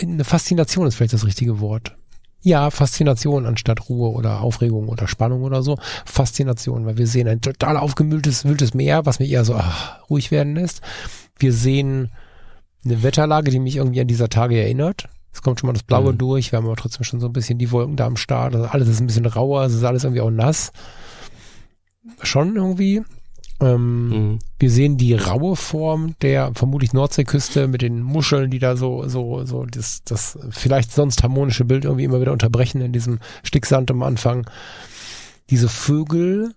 Eine 0.00 0.24
Faszination 0.24 0.86
ist 0.86 0.96
vielleicht 0.96 1.12
das 1.12 1.26
richtige 1.26 1.60
Wort 1.60 1.94
ja, 2.40 2.70
Faszination 2.70 3.46
anstatt 3.46 3.88
Ruhe 3.88 4.10
oder 4.10 4.40
Aufregung 4.40 4.88
oder 4.88 5.08
Spannung 5.08 5.42
oder 5.42 5.62
so. 5.62 5.76
Faszination, 6.04 6.86
weil 6.86 6.98
wir 6.98 7.06
sehen 7.06 7.28
ein 7.28 7.40
total 7.40 7.76
aufgemülltes, 7.76 8.44
wühltes 8.44 8.74
Meer, 8.74 9.06
was 9.06 9.18
mich 9.18 9.30
eher 9.30 9.44
so 9.44 9.54
ach, 9.54 10.08
ruhig 10.08 10.30
werden 10.30 10.54
lässt. 10.54 10.80
Wir 11.38 11.52
sehen 11.52 12.10
eine 12.84 13.02
Wetterlage, 13.02 13.50
die 13.50 13.58
mich 13.58 13.76
irgendwie 13.76 14.00
an 14.00 14.06
dieser 14.06 14.28
Tage 14.28 14.56
erinnert. 14.60 15.08
Es 15.32 15.42
kommt 15.42 15.60
schon 15.60 15.66
mal 15.66 15.72
das 15.72 15.82
Blaue 15.82 16.12
mhm. 16.12 16.18
durch, 16.18 16.52
wir 16.52 16.56
haben 16.56 16.66
aber 16.66 16.76
trotzdem 16.76 17.04
schon 17.04 17.20
so 17.20 17.26
ein 17.26 17.32
bisschen 17.32 17.58
die 17.58 17.70
Wolken 17.70 17.96
da 17.96 18.06
am 18.06 18.16
Start. 18.16 18.54
Also 18.54 18.66
alles 18.66 18.88
ist 18.88 19.00
ein 19.00 19.06
bisschen 19.06 19.26
rauer, 19.26 19.64
es 19.64 19.74
ist 19.74 19.84
alles 19.84 20.04
irgendwie 20.04 20.22
auch 20.22 20.30
nass. 20.30 20.72
Schon 22.22 22.56
irgendwie. 22.56 23.02
Ähm, 23.60 24.08
mhm. 24.08 24.38
Wir 24.58 24.70
sehen 24.70 24.96
die 24.96 25.14
raue 25.14 25.56
Form 25.56 26.14
der 26.22 26.52
vermutlich 26.54 26.92
Nordseeküste 26.92 27.66
mit 27.66 27.82
den 27.82 28.02
Muscheln, 28.02 28.50
die 28.50 28.58
da 28.58 28.76
so, 28.76 29.08
so, 29.08 29.44
so 29.44 29.64
das, 29.64 30.02
das 30.04 30.38
vielleicht 30.50 30.92
sonst 30.92 31.22
harmonische 31.22 31.64
Bild 31.64 31.84
irgendwie 31.84 32.04
immer 32.04 32.20
wieder 32.20 32.32
unterbrechen 32.32 32.80
in 32.80 32.92
diesem 32.92 33.18
Sticksand 33.42 33.90
am 33.90 34.02
Anfang. 34.02 34.48
Diese 35.50 35.68
Vögel 35.68 36.54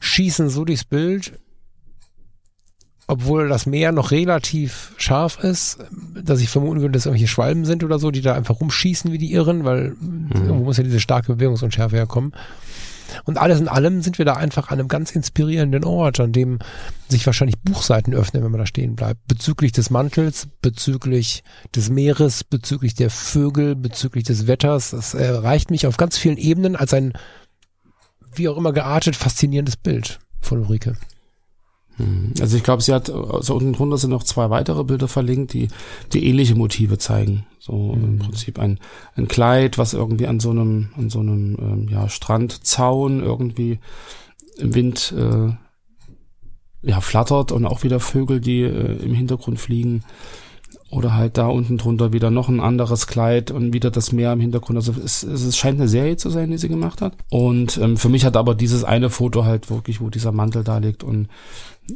schießen 0.00 0.48
so 0.48 0.64
durchs 0.64 0.84
Bild 0.84 1.38
obwohl 3.10 3.48
das 3.48 3.64
Meer 3.64 3.90
noch 3.90 4.10
relativ 4.10 4.92
scharf 4.98 5.42
ist, 5.42 5.78
dass 6.22 6.42
ich 6.42 6.50
vermuten 6.50 6.82
würde, 6.82 6.92
dass 6.92 7.06
irgendwelche 7.06 7.32
Schwalben 7.32 7.64
sind 7.64 7.82
oder 7.82 7.98
so, 7.98 8.10
die 8.10 8.20
da 8.20 8.34
einfach 8.34 8.60
rumschießen 8.60 9.10
wie 9.10 9.18
die 9.18 9.32
Irren, 9.32 9.64
weil 9.64 9.96
mhm. 9.98 10.30
irgendwo 10.34 10.64
muss 10.64 10.76
ja 10.76 10.84
diese 10.84 11.00
starke 11.00 11.34
Bewegungsunschärfe 11.34 11.96
herkommen. 11.96 12.34
Und 13.24 13.38
alles 13.38 13.60
in 13.60 13.68
allem 13.68 14.02
sind 14.02 14.18
wir 14.18 14.24
da 14.24 14.34
einfach 14.34 14.68
an 14.68 14.78
einem 14.78 14.88
ganz 14.88 15.10
inspirierenden 15.10 15.84
Ort, 15.84 16.20
an 16.20 16.32
dem 16.32 16.58
sich 17.08 17.24
wahrscheinlich 17.26 17.58
Buchseiten 17.60 18.14
öffnen, 18.14 18.42
wenn 18.42 18.50
man 18.50 18.60
da 18.60 18.66
stehen 18.66 18.96
bleibt. 18.96 19.26
Bezüglich 19.26 19.72
des 19.72 19.90
Mantels, 19.90 20.48
bezüglich 20.62 21.42
des 21.74 21.90
Meeres, 21.90 22.44
bezüglich 22.44 22.94
der 22.94 23.10
Vögel, 23.10 23.76
bezüglich 23.76 24.24
des 24.24 24.46
Wetters. 24.46 24.90
Das 24.90 25.14
erreicht 25.14 25.70
mich 25.70 25.86
auf 25.86 25.96
ganz 25.96 26.18
vielen 26.18 26.36
Ebenen 26.36 26.76
als 26.76 26.92
ein, 26.94 27.12
wie 28.34 28.48
auch 28.48 28.56
immer 28.56 28.72
geartet, 28.72 29.16
faszinierendes 29.16 29.76
Bild 29.76 30.18
von 30.40 30.60
Ulrike. 30.60 30.94
Hm. 31.98 32.32
Also 32.40 32.56
ich 32.56 32.62
glaube, 32.62 32.82
sie 32.82 32.92
hat, 32.92 33.10
also 33.10 33.54
unten 33.54 33.74
drunter 33.74 33.98
sind 33.98 34.10
noch 34.10 34.22
zwei 34.22 34.50
weitere 34.50 34.84
Bilder 34.84 35.08
verlinkt, 35.08 35.52
die, 35.52 35.68
die 36.12 36.26
ähnliche 36.26 36.54
Motive 36.54 36.98
zeigen. 36.98 37.46
So 37.58 37.94
mhm. 37.94 38.04
im 38.04 38.18
Prinzip 38.18 38.58
ein, 38.58 38.78
ein 39.14 39.28
Kleid, 39.28 39.78
was 39.78 39.92
irgendwie 39.92 40.26
an 40.26 40.40
so 40.40 40.50
einem, 40.50 40.88
an 40.96 41.10
so 41.10 41.20
einem 41.20 41.56
ähm, 41.60 41.88
ja, 41.90 42.08
Strandzaun 42.08 43.20
irgendwie 43.22 43.78
im 44.56 44.74
Wind 44.74 45.14
äh, 45.16 45.52
ja, 46.82 47.00
flattert 47.00 47.52
und 47.52 47.66
auch 47.66 47.82
wieder 47.82 48.00
Vögel, 48.00 48.40
die 48.40 48.62
äh, 48.62 48.96
im 49.02 49.14
Hintergrund 49.14 49.60
fliegen. 49.60 50.04
Oder 50.90 51.14
halt 51.14 51.36
da 51.36 51.48
unten 51.48 51.76
drunter 51.76 52.14
wieder 52.14 52.30
noch 52.30 52.48
ein 52.48 52.60
anderes 52.60 53.06
Kleid 53.06 53.50
und 53.50 53.74
wieder 53.74 53.90
das 53.90 54.10
Meer 54.12 54.32
im 54.32 54.40
Hintergrund. 54.40 54.78
Also 54.78 54.94
es, 55.04 55.22
es 55.22 55.54
scheint 55.54 55.78
eine 55.78 55.88
Serie 55.88 56.16
zu 56.16 56.30
sein, 56.30 56.50
die 56.50 56.56
sie 56.56 56.68
gemacht 56.68 57.02
hat. 57.02 57.14
Und 57.28 57.76
ähm, 57.76 57.98
für 57.98 58.08
mich 58.08 58.24
hat 58.24 58.38
aber 58.38 58.54
dieses 58.54 58.84
eine 58.84 59.10
Foto 59.10 59.44
halt 59.44 59.68
wirklich, 59.68 60.00
wo 60.00 60.08
dieser 60.08 60.32
Mantel 60.32 60.64
da 60.64 60.78
liegt 60.78 61.04
und 61.04 61.28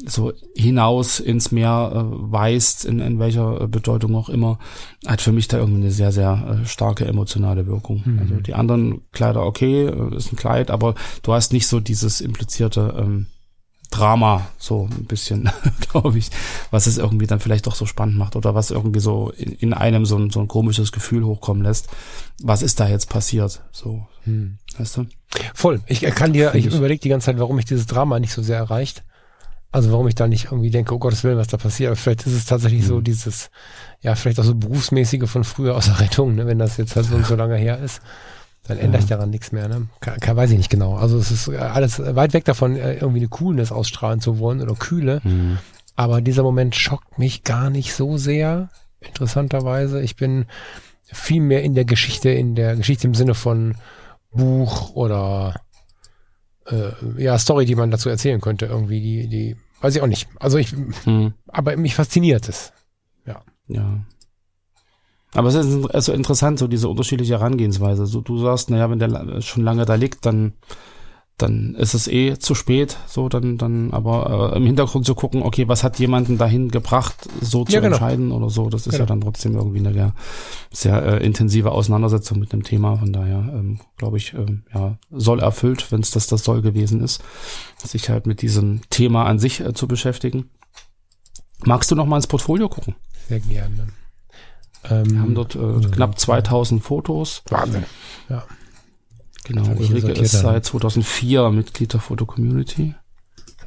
so 0.07 0.33
hinaus 0.57 1.21
ins 1.21 1.53
Meer 1.53 1.93
äh, 1.95 2.33
weist, 2.33 2.85
in, 2.85 3.01
in 3.01 3.19
welcher 3.19 3.69
Bedeutung 3.69 4.15
auch 4.17 4.29
immer, 4.29 4.59
hat 5.07 5.21
für 5.21 5.33
mich 5.33 5.49
da 5.49 5.59
irgendwie 5.59 5.83
eine 5.83 5.91
sehr, 5.91 6.13
sehr 6.13 6.61
äh, 6.63 6.67
starke 6.67 7.05
emotionale 7.05 7.67
Wirkung. 7.67 8.03
Mhm. 8.05 8.19
Also 8.19 8.35
die 8.37 8.55
anderen 8.55 9.03
Kleider, 9.13 9.45
okay, 9.45 9.87
äh, 9.87 10.17
ist 10.17 10.33
ein 10.33 10.37
Kleid, 10.37 10.71
aber 10.71 10.95
du 11.23 11.33
hast 11.33 11.53
nicht 11.53 11.67
so 11.67 11.81
dieses 11.81 12.21
implizierte 12.21 12.95
ähm, 12.99 13.27
Drama, 13.91 14.47
so 14.57 14.89
ein 14.91 15.05
bisschen, 15.05 15.51
glaube 15.91 16.17
ich, 16.17 16.31
was 16.71 16.87
es 16.87 16.97
irgendwie 16.97 17.27
dann 17.27 17.41
vielleicht 17.41 17.67
doch 17.67 17.75
so 17.75 17.85
spannend 17.85 18.17
macht 18.17 18.35
oder 18.35 18.55
was 18.55 18.71
irgendwie 18.71 19.01
so 19.01 19.31
in, 19.37 19.53
in 19.53 19.75
einem 19.75 20.07
so 20.07 20.17
ein, 20.17 20.31
so 20.31 20.41
ein 20.41 20.49
komisches 20.49 20.93
Gefühl 20.93 21.25
hochkommen 21.25 21.63
lässt. 21.63 21.89
Was 22.43 22.63
ist 22.63 22.81
da 22.81 22.89
jetzt 22.89 23.11
passiert? 23.11 23.63
So, 23.71 24.07
hm. 24.25 24.57
weißt 24.79 24.97
du? 24.97 25.07
Voll. 25.53 25.83
Ich 25.87 26.01
kann 26.01 26.33
dir, 26.33 26.55
ich, 26.55 26.67
ich 26.67 26.75
überlege 26.75 27.03
die 27.03 27.11
ganze 27.11 27.27
Zeit, 27.27 27.39
warum 27.39 27.57
mich 27.57 27.67
dieses 27.67 27.87
Drama 27.87 28.19
nicht 28.19 28.33
so 28.33 28.43
sehr 28.43 28.57
erreicht. 28.57 29.05
Also 29.73 29.91
warum 29.91 30.07
ich 30.07 30.15
da 30.15 30.29
nicht 30.29 30.47
irgendwie 30.47 30.71
denke, 30.71 30.95
oh 30.95 30.99
Gottes 30.99 31.25
Willen, 31.25 31.39
was 31.39 31.49
da 31.49 31.57
passiert. 31.57 31.89
Aber 31.89 31.97
vielleicht 31.97 32.27
ist 32.27 32.35
es 32.35 32.45
tatsächlich 32.45 32.83
mhm. 32.83 32.87
so 32.87 33.01
dieses, 33.01 33.51
ja, 34.01 34.15
vielleicht 34.15 34.39
auch 34.39 34.45
so 34.45 34.55
berufsmäßige 34.55 35.29
von 35.29 35.45
früher 35.45 35.75
aus 35.75 35.87
der 35.87 36.01
Rettung, 36.01 36.35
ne, 36.35 36.47
wenn 36.47 36.59
das 36.59 36.77
jetzt 36.77 36.95
halt 36.95 37.07
so, 37.07 37.21
so 37.23 37.35
lange 37.35 37.57
her 37.57 37.79
ist. 37.79 38.01
Dann 38.69 38.79
ändert 38.79 39.01
sich 39.01 39.11
daran 39.11 39.31
nichts 39.31 39.51
mehr, 39.51 39.67
ne? 39.67 39.89
Kann, 39.99 40.21
kann, 40.21 40.37
weiß 40.37 40.53
ich 40.53 40.57
nicht 40.57 40.71
genau. 40.71 40.95
Also 40.95 41.19
es 41.19 41.33
ist 41.33 41.49
alles 41.49 41.99
weit 41.99 42.33
weg 42.33 42.45
davon, 42.45 42.77
äh, 42.77 42.95
irgendwie 42.95 43.19
eine 43.19 43.29
Coolness 43.29 43.73
ausstrahlen 43.73 44.21
zu 44.21 44.39
wollen 44.39 44.61
oder 44.61 44.75
Kühle. 44.75 45.21
Mhm. 45.25 45.59
Aber 45.97 46.21
dieser 46.21 46.45
Moment 46.45 46.77
schockt 46.77 47.19
mich 47.19 47.43
gar 47.43 47.71
nicht 47.71 47.93
so 47.93 48.19
sehr, 48.19 48.69
interessanterweise. 49.07 50.01
Ich 50.01 50.17
bin 50.17 50.47
viel 51.05 51.43
mehr 51.43 51.63
in 51.63 51.75
der 51.75 51.85
Geschichte, 51.85 52.31
in 52.31 52.55
der 52.55 52.77
Geschichte 52.77 53.07
im 53.07 53.15
Sinne 53.15 53.35
von 53.35 53.77
Buch 54.33 54.95
oder 54.95 55.61
äh, 56.67 57.23
ja, 57.23 57.39
Story, 57.39 57.65
die 57.65 57.75
man 57.75 57.91
dazu 57.91 58.09
erzählen 58.09 58.41
könnte, 58.41 58.67
irgendwie, 58.67 59.01
die, 59.01 59.29
die, 59.29 59.57
weiß 59.81 59.97
ich 59.97 60.03
auch 60.03 60.07
nicht. 60.07 60.29
Also 60.39 60.59
ich, 60.59 60.75
hm. 61.05 61.35
aber 61.49 61.77
mich 61.77 61.95
fasziniert 61.95 62.49
es. 62.49 62.73
Ja. 63.27 63.43
Ja. 63.69 64.05
Aber 65.35 65.49
es 65.49 65.55
ist 65.55 65.91
also 65.91 66.13
interessant, 66.13 66.59
so 66.59 66.69
diese 66.69 66.89
unterschiedliche 66.89 67.35
Herangehensweise. 67.35 68.07
So, 68.07 68.21
du 68.21 68.39
sagst, 68.39 68.71
naja, 68.71 68.91
wenn 68.91 68.99
der 68.99 69.41
schon 69.41 69.65
lange 69.65 69.87
da 69.87 69.95
liegt, 69.95 70.27
dann 70.27 70.53
dann 71.39 71.75
ist 71.75 71.95
es 71.95 72.07
eh 72.09 72.39
zu 72.39 72.55
spät, 72.55 72.97
so 73.07 73.29
dann 73.29 73.59
dann 73.59 73.91
aber 73.93 74.53
äh, 74.53 74.57
im 74.57 74.67
Hintergrund 74.67 75.07
zu 75.07 75.15
gucken, 75.15 75.43
okay, 75.43 75.67
was 75.67 75.83
hat 75.83 75.99
jemanden 75.99 76.39
dahin 76.39 76.71
gebracht, 76.71 77.29
so 77.41 77.65
zu 77.65 77.73
ja, 77.73 77.81
genau. 77.81 77.97
entscheiden 77.97 78.33
oder 78.33 78.49
so, 78.51 78.69
das 78.69 78.87
ist 78.87 78.93
genau. 78.93 79.03
ja 79.03 79.07
dann 79.07 79.21
trotzdem 79.23 79.55
irgendwie 79.55 79.79
eine 79.79 79.93
sehr, 79.93 80.15
sehr 80.71 81.03
äh, 81.03 81.25
intensive 81.25 81.73
Auseinandersetzung 81.73 82.39
mit 82.39 82.53
dem 82.53 82.63
Thema, 82.63 82.97
von 82.97 83.13
daher 83.13 83.39
ähm, 83.53 83.81
glaube 83.97 84.19
ich, 84.19 84.35
ähm, 84.35 84.65
ja, 84.73 84.99
soll 85.11 85.41
erfüllt, 85.41 85.91
wenn 85.91 86.01
es 86.01 86.11
das 86.11 86.27
das 86.27 86.45
soll 86.45 86.63
gewesen 86.63 87.03
ist, 87.03 87.23
sich 87.83 88.09
halt 88.09 88.27
mit 88.27 88.43
diesem 88.43 88.83
Thema 88.91 89.25
an 89.25 89.39
sich 89.39 89.61
äh, 89.61 89.73
zu 89.75 89.89
beschäftigen. 89.89 90.51
Magst 91.65 91.91
du 91.91 91.97
noch 91.97 92.07
mal 92.07 92.17
ins 92.17 92.27
Portfolio 92.27 92.69
gucken? 92.69 92.95
Sehr 93.29 93.41
gerne. 93.41 93.89
Ähm, 94.89 95.11
Wir 95.11 95.21
haben 95.21 95.35
dort 95.35 95.55
äh, 95.55 95.89
knapp 95.93 96.19
2000 96.19 96.83
Fotos. 96.83 97.43
Wahnsinn. 97.49 97.85
Ja. 98.29 98.45
Genau, 99.45 99.67
Ulrike 99.73 100.13
ist 100.13 100.33
seit 100.33 100.65
2004 100.65 101.51
Mitglied 101.51 101.93
der 101.93 102.01
Foto 102.01 102.27
Community. 102.27 102.95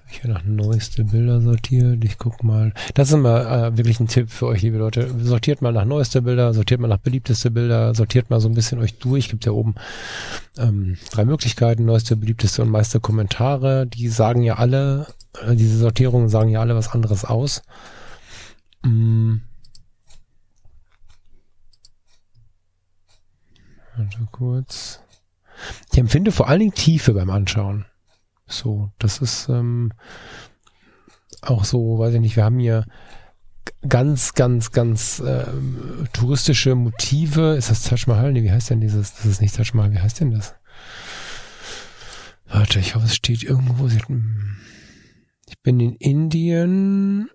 Ich 0.09 0.23
habe 0.23 0.33
nach 0.33 0.43
neueste 0.45 1.03
Bilder 1.03 1.41
sortiert. 1.41 2.03
Ich 2.05 2.17
guck 2.17 2.43
mal. 2.43 2.73
Das 2.93 3.09
ist 3.09 3.15
immer 3.15 3.51
äh, 3.51 3.77
wirklich 3.77 3.99
ein 3.99 4.07
Tipp 4.07 4.29
für 4.29 4.45
euch, 4.45 4.61
liebe 4.61 4.77
Leute. 4.77 5.13
Sortiert 5.19 5.61
mal 5.61 5.73
nach 5.73 5.83
neueste 5.83 6.21
Bilder, 6.21 6.53
sortiert 6.53 6.79
mal 6.79 6.87
nach 6.87 6.99
beliebteste 6.99 7.51
Bilder, 7.51 7.93
sortiert 7.95 8.29
mal 8.29 8.39
so 8.39 8.47
ein 8.47 8.53
bisschen 8.53 8.79
euch 8.79 8.97
durch. 8.99 9.29
Gibt 9.29 9.45
ja 9.45 9.51
oben 9.51 9.75
ähm, 10.57 10.97
drei 11.11 11.25
Möglichkeiten, 11.25 11.85
neueste, 11.85 12.15
beliebteste 12.15 12.61
und 12.61 12.69
meiste 12.69 12.99
Kommentare. 12.99 13.87
Die 13.87 14.07
sagen 14.07 14.43
ja 14.43 14.55
alle, 14.55 15.07
äh, 15.41 15.55
diese 15.55 15.77
Sortierungen 15.77 16.29
sagen 16.29 16.49
ja 16.49 16.61
alle 16.61 16.75
was 16.75 16.89
anderes 16.89 17.25
aus. 17.25 17.63
Mm. 18.83 19.37
Warte 23.97 24.27
kurz. 24.31 24.99
Ich 25.91 25.97
empfinde 25.97 26.31
vor 26.31 26.47
allen 26.47 26.59
Dingen 26.59 26.73
Tiefe 26.73 27.13
beim 27.13 27.29
Anschauen. 27.29 27.85
So, 28.47 28.91
das 28.99 29.19
ist 29.19 29.49
ähm, 29.49 29.91
auch 31.41 31.65
so, 31.65 31.99
weiß 31.99 32.13
ich 32.13 32.19
nicht, 32.19 32.35
wir 32.35 32.43
haben 32.43 32.59
hier 32.59 32.85
ganz, 33.87 34.33
ganz, 34.33 34.71
ganz 34.71 35.19
äh, 35.19 35.45
touristische 36.13 36.75
Motive. 36.75 37.55
Ist 37.55 37.71
das 37.71 37.83
Taj 37.83 38.03
Mahal? 38.07 38.33
Nee, 38.33 38.43
wie 38.43 38.51
heißt 38.51 38.69
denn 38.69 38.81
dieses? 38.81 39.13
Das 39.15 39.25
ist 39.25 39.41
nicht 39.41 39.55
Taj 39.55 39.71
Mahal, 39.73 39.91
wie 39.93 39.99
heißt 39.99 40.19
denn 40.19 40.31
das? 40.31 40.55
Warte, 42.47 42.79
ich 42.79 42.95
hoffe, 42.95 43.05
es 43.05 43.15
steht 43.15 43.43
irgendwo. 43.43 43.87
Ich 43.87 45.61
bin 45.63 45.79
in 45.79 45.95
Indien 45.95 47.29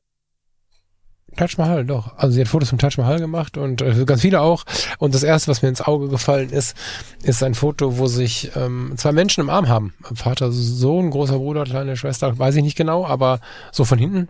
Taj 1.37 1.57
Mahal, 1.59 1.85
doch. 1.85 2.17
Also 2.17 2.35
sie 2.35 2.41
hat 2.41 2.49
Fotos 2.49 2.71
vom 2.71 2.79
Taj 2.79 2.97
Mahal 2.97 3.19
gemacht 3.19 3.57
und 3.57 3.83
äh, 3.83 4.05
ganz 4.05 4.23
viele 4.23 4.41
auch. 4.41 4.65
Und 4.99 5.15
das 5.15 5.23
erste, 5.23 5.51
was 5.51 5.63
mir 5.63 5.69
ins 5.69 5.81
Auge 5.81 6.09
gefallen 6.09 6.51
ist, 6.51 6.77
ist 7.23 7.43
ein 7.43 7.55
Foto, 7.55 7.99
wo 7.99 8.07
sich 8.07 8.51
ähm, 8.57 8.95
zwei 8.97 9.13
Menschen 9.13 9.41
im 9.41 9.51
Arm 9.51 9.69
haben. 9.69 9.95
Vater, 10.15 10.51
Sohn, 10.53 11.11
großer 11.11 11.39
Bruder, 11.39 11.65
kleine 11.65 11.97
Schwester, 11.97 12.39
weiß 12.39 12.57
ich 12.57 12.63
nicht 12.63 12.77
genau, 12.77 13.07
aber 13.07 13.41
so 13.73 13.85
von 13.85 13.99
hinten. 13.99 14.29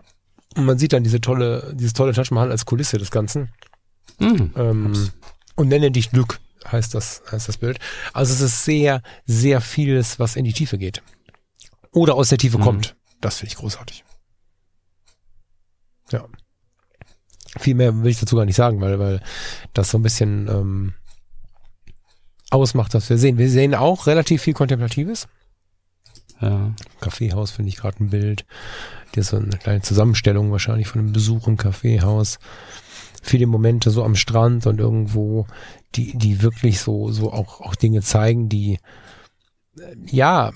Und 0.55 0.65
man 0.65 0.77
sieht 0.77 0.93
dann 0.93 1.03
diese 1.03 1.21
tolle, 1.21 1.73
dieses 1.75 1.93
tolle 1.93 2.13
Taj 2.13 2.27
Mahal 2.31 2.51
als 2.51 2.65
Kulisse 2.65 2.97
des 2.97 3.11
Ganzen. 3.11 3.49
Mhm. 4.19 4.53
Ähm, 4.55 5.09
und 5.55 5.67
nenne 5.67 5.91
dich 5.91 6.11
Glück, 6.11 6.39
heißt 6.71 6.93
das, 6.93 7.23
heißt 7.31 7.47
das 7.47 7.57
Bild. 7.57 7.79
Also 8.13 8.33
es 8.33 8.41
ist 8.41 8.65
sehr, 8.65 9.01
sehr 9.25 9.61
vieles, 9.61 10.19
was 10.19 10.35
in 10.35 10.45
die 10.45 10.53
Tiefe 10.53 10.77
geht. 10.77 11.01
Oder 11.91 12.15
aus 12.15 12.29
der 12.29 12.37
Tiefe 12.37 12.57
mhm. 12.57 12.63
kommt. 12.63 12.95
Das 13.19 13.37
finde 13.37 13.51
ich 13.51 13.57
großartig. 13.57 14.03
Ja. 16.11 16.25
Viel 17.59 17.75
mehr 17.75 18.03
will 18.03 18.11
ich 18.11 18.19
dazu 18.19 18.35
gar 18.35 18.45
nicht 18.45 18.55
sagen, 18.55 18.79
weil, 18.81 18.99
weil 18.99 19.21
das 19.73 19.91
so 19.91 19.97
ein 19.97 20.03
bisschen 20.03 20.47
ähm, 20.47 20.93
ausmacht, 22.49 22.93
was 22.93 23.09
wir 23.09 23.17
sehen. 23.17 23.37
Wir 23.37 23.49
sehen 23.49 23.75
auch 23.75 24.07
relativ 24.07 24.41
viel 24.41 24.53
Kontemplatives. 24.53 25.27
Ja. 26.41 26.73
Kaffeehaus 26.99 27.51
finde 27.51 27.69
ich 27.69 27.77
gerade 27.77 28.03
ein 28.03 28.09
Bild. 28.09 28.45
Das 29.13 29.25
ist 29.25 29.31
so 29.31 29.37
eine 29.37 29.57
kleine 29.57 29.81
Zusammenstellung 29.81 30.51
wahrscheinlich 30.51 30.87
von 30.87 30.99
einem 31.01 31.13
Besuch 31.13 31.47
im 31.47 31.57
Kaffeehaus. 31.57 32.39
Viele 33.21 33.45
Momente 33.45 33.91
so 33.91 34.03
am 34.03 34.15
Strand 34.15 34.65
und 34.65 34.79
irgendwo, 34.79 35.45
die, 35.95 36.17
die 36.17 36.41
wirklich 36.41 36.79
so, 36.79 37.11
so 37.11 37.31
auch, 37.31 37.61
auch 37.61 37.75
Dinge 37.75 38.01
zeigen, 38.01 38.49
die, 38.49 38.79
äh, 39.77 39.95
ja, 40.07 40.51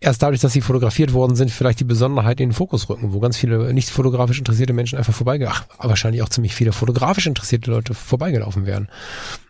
erst 0.00 0.22
dadurch, 0.22 0.40
dass 0.40 0.52
sie 0.52 0.60
fotografiert 0.60 1.12
worden 1.12 1.34
sind, 1.36 1.50
vielleicht 1.50 1.80
die 1.80 1.84
Besonderheit 1.84 2.40
in 2.40 2.50
den 2.50 2.54
Fokus 2.54 2.88
rücken, 2.88 3.12
wo 3.12 3.20
ganz 3.20 3.36
viele 3.36 3.72
nicht 3.72 3.90
fotografisch 3.90 4.38
interessierte 4.38 4.72
Menschen 4.72 4.98
einfach 4.98 5.14
vorbeigelaufen, 5.14 5.66
wahrscheinlich 5.78 6.22
auch 6.22 6.28
ziemlich 6.28 6.54
viele 6.54 6.72
fotografisch 6.72 7.26
interessierte 7.26 7.70
Leute 7.70 7.94
vorbeigelaufen 7.94 8.66
wären. 8.66 8.88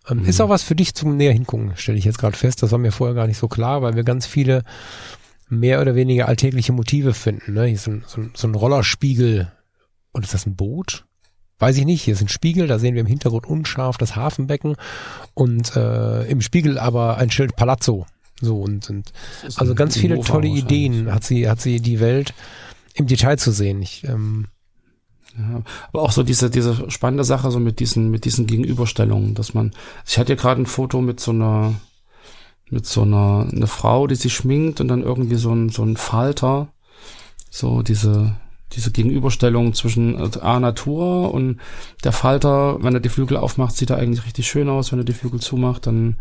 Ähm, 0.08 0.20
mhm. 0.20 0.24
Ist 0.24 0.40
auch 0.40 0.48
was 0.48 0.62
für 0.62 0.74
dich 0.74 0.94
zum 0.94 1.16
näher 1.16 1.32
hingucken, 1.32 1.72
stelle 1.76 1.98
ich 1.98 2.04
jetzt 2.04 2.18
gerade 2.18 2.36
fest. 2.36 2.62
Das 2.62 2.72
war 2.72 2.78
mir 2.78 2.92
vorher 2.92 3.14
gar 3.14 3.26
nicht 3.26 3.38
so 3.38 3.48
klar, 3.48 3.82
weil 3.82 3.94
wir 3.94 4.04
ganz 4.04 4.26
viele 4.26 4.64
mehr 5.48 5.80
oder 5.80 5.94
weniger 5.94 6.28
alltägliche 6.28 6.72
Motive 6.72 7.14
finden. 7.14 7.54
Ne? 7.54 7.64
Hier 7.64 7.74
ist 7.74 7.86
ein, 7.86 8.04
so, 8.06 8.20
ein, 8.20 8.30
so 8.34 8.48
ein 8.48 8.54
Rollerspiegel. 8.54 9.52
Und 10.12 10.24
ist 10.24 10.34
das 10.34 10.46
ein 10.46 10.56
Boot? 10.56 11.04
Weiß 11.58 11.76
ich 11.76 11.84
nicht. 11.84 12.02
Hier 12.02 12.14
ist 12.14 12.22
ein 12.22 12.28
Spiegel, 12.28 12.66
da 12.66 12.78
sehen 12.78 12.94
wir 12.94 13.00
im 13.00 13.06
Hintergrund 13.06 13.46
unscharf 13.46 13.98
das 13.98 14.16
Hafenbecken 14.16 14.76
und 15.34 15.76
äh, 15.76 16.24
im 16.24 16.40
Spiegel 16.40 16.78
aber 16.78 17.18
ein 17.18 17.30
Schild 17.30 17.56
Palazzo. 17.56 18.06
So 18.40 18.60
und, 18.60 18.88
und 18.90 19.12
also 19.56 19.74
ganz 19.74 19.96
viele 19.96 20.20
tolle 20.20 20.48
Ideen 20.48 21.12
hat 21.12 21.24
sie, 21.24 21.48
hat 21.48 21.60
sie 21.60 21.80
die 21.80 22.00
Welt 22.00 22.34
im 22.94 23.06
Detail 23.06 23.36
zu 23.36 23.50
sehen. 23.50 23.82
Ich, 23.82 24.04
ähm, 24.04 24.46
Ja, 25.38 25.62
aber 25.92 26.02
auch 26.02 26.12
so 26.12 26.22
diese, 26.22 26.50
diese 26.50 26.90
spannende 26.90 27.24
Sache 27.24 27.50
so 27.50 27.60
mit 27.60 27.78
diesen, 27.80 28.10
mit 28.10 28.24
diesen 28.24 28.46
Gegenüberstellungen, 28.46 29.34
dass 29.34 29.54
man, 29.54 29.72
ich 30.06 30.18
hatte 30.18 30.32
ja 30.32 30.36
gerade 30.40 30.62
ein 30.62 30.66
Foto 30.66 31.00
mit 31.00 31.20
so 31.20 31.30
einer, 31.30 31.74
mit 32.70 32.86
so 32.86 33.02
einer, 33.02 33.48
eine 33.50 33.66
Frau, 33.66 34.06
die 34.06 34.16
sich 34.16 34.34
schminkt 34.34 34.80
und 34.80 34.88
dann 34.88 35.02
irgendwie 35.02 35.36
so 35.36 35.52
ein, 35.52 35.68
so 35.68 35.82
ein 35.82 35.96
Falter, 35.96 36.68
so 37.50 37.82
diese, 37.82 38.36
diese 38.72 38.90
Gegenüberstellung 38.90 39.72
zwischen 39.74 40.18
äh, 40.18 40.38
A 40.40 40.60
Natur 40.60 41.32
und 41.32 41.58
der 42.04 42.12
Falter, 42.12 42.82
wenn 42.82 42.94
er 42.94 43.00
die 43.00 43.08
Flügel 43.08 43.36
aufmacht, 43.36 43.76
sieht 43.76 43.90
er 43.90 43.96
eigentlich 43.96 44.24
richtig 44.26 44.46
schön 44.46 44.68
aus. 44.68 44.92
Wenn 44.92 44.98
er 45.00 45.04
die 45.04 45.12
Flügel 45.14 45.40
zumacht, 45.40 45.86
dann 45.86 46.16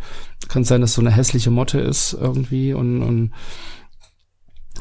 kann 0.48 0.62
es 0.62 0.68
sein, 0.70 0.82
dass 0.82 0.94
so 0.94 1.02
eine 1.02 1.12
hässliche 1.12 1.52
Motte 1.52 1.80
ist 1.80 2.14
irgendwie 2.14 2.74
und, 2.74 3.02
und 3.02 3.32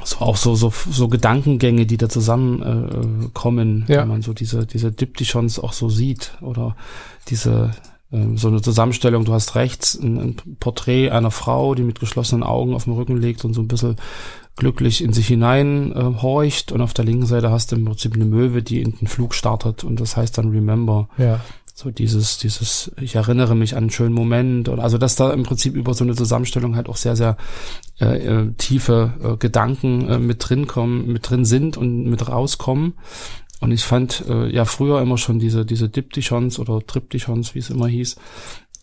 so 0.04 0.18
auch 0.18 0.36
so 0.36 0.54
so 0.54 0.72
so 0.90 1.08
Gedankengänge, 1.08 1.86
die 1.86 1.96
da 1.96 2.08
zusammenkommen, 2.08 3.24
äh, 3.24 3.28
kommen, 3.32 3.84
Ja. 3.88 4.02
wenn 4.02 4.08
man 4.08 4.22
so 4.22 4.32
diese 4.34 4.66
diese 4.66 4.92
Diptychons 4.92 5.58
auch 5.58 5.72
so 5.72 5.88
sieht 5.88 6.36
oder 6.42 6.76
diese 7.28 7.70
ähm, 8.12 8.36
so 8.36 8.48
eine 8.48 8.60
Zusammenstellung. 8.62 9.24
Du 9.24 9.32
hast 9.32 9.54
rechts 9.54 9.98
ein, 9.98 10.18
ein 10.18 10.36
Porträt 10.60 11.10
einer 11.10 11.30
Frau, 11.30 11.74
die 11.74 11.82
mit 11.82 11.98
geschlossenen 11.98 12.42
Augen 12.44 12.74
auf 12.74 12.84
dem 12.84 12.92
Rücken 12.92 13.16
liegt 13.16 13.44
und 13.44 13.54
so 13.54 13.62
ein 13.62 13.68
bisschen 13.68 13.96
glücklich 14.56 15.04
in 15.04 15.12
sich 15.12 15.28
hinein 15.28 15.92
äh, 15.92 16.22
horcht 16.22 16.72
und 16.72 16.80
auf 16.80 16.94
der 16.94 17.04
linken 17.04 17.26
Seite 17.26 17.50
hast 17.50 17.70
du 17.70 17.76
im 17.76 17.84
Prinzip 17.84 18.14
eine 18.14 18.24
Möwe, 18.24 18.62
die 18.62 18.80
in 18.80 18.96
den 18.96 19.06
Flug 19.06 19.34
startet 19.34 19.84
und 19.84 20.00
das 20.00 20.16
heißt 20.16 20.36
dann 20.38 20.50
Remember. 20.50 21.08
Ja. 21.18 21.40
So 21.74 21.90
dieses, 21.90 22.38
dieses, 22.38 22.90
ich 22.98 23.16
erinnere 23.16 23.54
mich 23.54 23.74
an 23.76 23.84
einen 23.84 23.90
schönen 23.90 24.14
Moment 24.14 24.70
und 24.70 24.80
also 24.80 24.96
dass 24.96 25.14
da 25.14 25.30
im 25.30 25.42
Prinzip 25.42 25.74
über 25.74 25.92
so 25.92 26.04
eine 26.04 26.14
Zusammenstellung 26.14 26.74
halt 26.74 26.88
auch 26.88 26.96
sehr, 26.96 27.16
sehr 27.16 27.36
äh, 28.00 28.16
äh, 28.16 28.52
tiefe 28.54 29.12
äh, 29.22 29.36
Gedanken 29.36 30.08
äh, 30.08 30.18
mit 30.18 30.48
drin 30.48 30.66
kommen, 30.66 31.06
mit 31.12 31.28
drin 31.28 31.44
sind 31.44 31.76
und 31.76 32.04
mit 32.04 32.26
rauskommen. 32.26 32.94
Und 33.60 33.72
ich 33.72 33.84
fand 33.84 34.24
äh, 34.26 34.48
ja 34.50 34.64
früher 34.64 35.02
immer 35.02 35.18
schon 35.18 35.38
diese, 35.38 35.66
diese 35.66 35.90
Diptychons 35.90 36.58
oder 36.58 36.80
Triptychons, 36.80 37.54
wie 37.54 37.58
es 37.58 37.68
immer 37.68 37.88
hieß, 37.88 38.16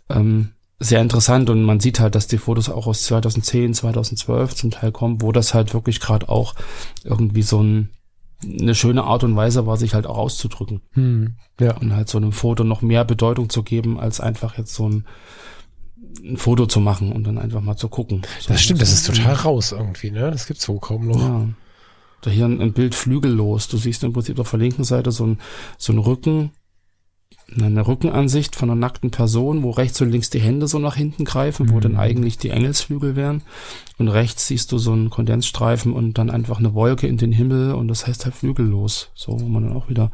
ähm, 0.09 0.49
sehr 0.83 1.01
interessant 1.01 1.49
und 1.49 1.63
man 1.63 1.79
sieht 1.79 1.99
halt, 1.99 2.15
dass 2.15 2.27
die 2.27 2.37
Fotos 2.37 2.69
auch 2.69 2.87
aus 2.87 3.03
2010, 3.03 3.73
2012 3.73 4.55
zum 4.55 4.71
Teil 4.71 4.91
kommen, 4.91 5.21
wo 5.21 5.31
das 5.31 5.53
halt 5.53 5.73
wirklich 5.73 5.99
gerade 5.99 6.29
auch 6.29 6.55
irgendwie 7.03 7.41
so 7.41 7.61
ein, 7.61 7.89
eine 8.43 8.75
schöne 8.75 9.03
Art 9.03 9.23
und 9.23 9.35
Weise 9.35 9.65
war, 9.65 9.77
sich 9.77 9.93
halt 9.93 10.05
auch 10.05 10.17
auszudrücken 10.17 10.81
Hm. 10.91 11.35
Ja. 11.59 11.77
und 11.77 11.95
halt 11.95 12.09
so 12.09 12.17
einem 12.17 12.31
Foto 12.33 12.63
noch 12.63 12.81
mehr 12.81 13.05
Bedeutung 13.05 13.49
zu 13.49 13.63
geben, 13.63 13.99
als 13.99 14.19
einfach 14.19 14.57
jetzt 14.57 14.73
so 14.75 14.89
ein, 14.89 15.05
ein 16.23 16.37
Foto 16.37 16.65
zu 16.65 16.79
machen 16.79 17.11
und 17.11 17.23
dann 17.25 17.37
einfach 17.37 17.61
mal 17.61 17.77
zu 17.77 17.87
gucken. 17.87 18.21
So, 18.41 18.49
Das 18.49 18.61
stimmt, 18.61 18.81
das 18.81 18.91
ist 18.91 19.05
total 19.07 19.33
raus 19.33 19.71
irgendwie, 19.71 20.11
ne? 20.11 20.29
Das 20.31 20.45
gibt's 20.47 20.63
so 20.63 20.77
kaum 20.79 21.07
noch. 21.07 21.19
Ja. 21.19 21.47
Da 22.21 22.29
hier 22.29 22.45
ein, 22.45 22.61
ein 22.61 22.73
Bild 22.73 22.95
flügellos. 22.95 23.67
Du 23.67 23.77
siehst 23.77 24.03
im 24.03 24.13
Prinzip 24.13 24.39
auf 24.39 24.49
der 24.51 24.59
linken 24.59 24.83
Seite 24.83 25.11
so 25.11 25.25
ein, 25.25 25.39
so 25.77 25.91
ein 25.93 25.97
Rücken, 25.99 26.51
eine 27.61 27.87
Rückenansicht 27.87 28.55
von 28.55 28.69
einer 28.69 28.79
nackten 28.79 29.11
Person, 29.11 29.63
wo 29.63 29.71
rechts 29.71 30.01
und 30.01 30.09
links 30.11 30.29
die 30.29 30.39
Hände 30.39 30.67
so 30.67 30.79
nach 30.79 30.95
hinten 30.95 31.25
greifen, 31.25 31.69
wo 31.69 31.75
Mhm. 31.75 31.81
dann 31.81 31.97
eigentlich 31.97 32.37
die 32.37 32.49
Engelsflügel 32.49 33.15
wären. 33.15 33.41
Und 33.97 34.07
rechts 34.07 34.47
siehst 34.47 34.71
du 34.71 34.77
so 34.77 34.91
einen 34.91 35.09
Kondensstreifen 35.09 35.93
und 35.93 36.17
dann 36.17 36.29
einfach 36.29 36.59
eine 36.59 36.73
Wolke 36.73 37.07
in 37.07 37.17
den 37.17 37.31
Himmel 37.31 37.73
und 37.73 37.87
das 37.87 38.07
heißt 38.07 38.25
halt 38.25 38.35
flügellos. 38.35 39.09
So, 39.15 39.39
wo 39.39 39.45
man 39.45 39.63
dann 39.63 39.75
auch 39.77 39.89
wieder 39.89 40.11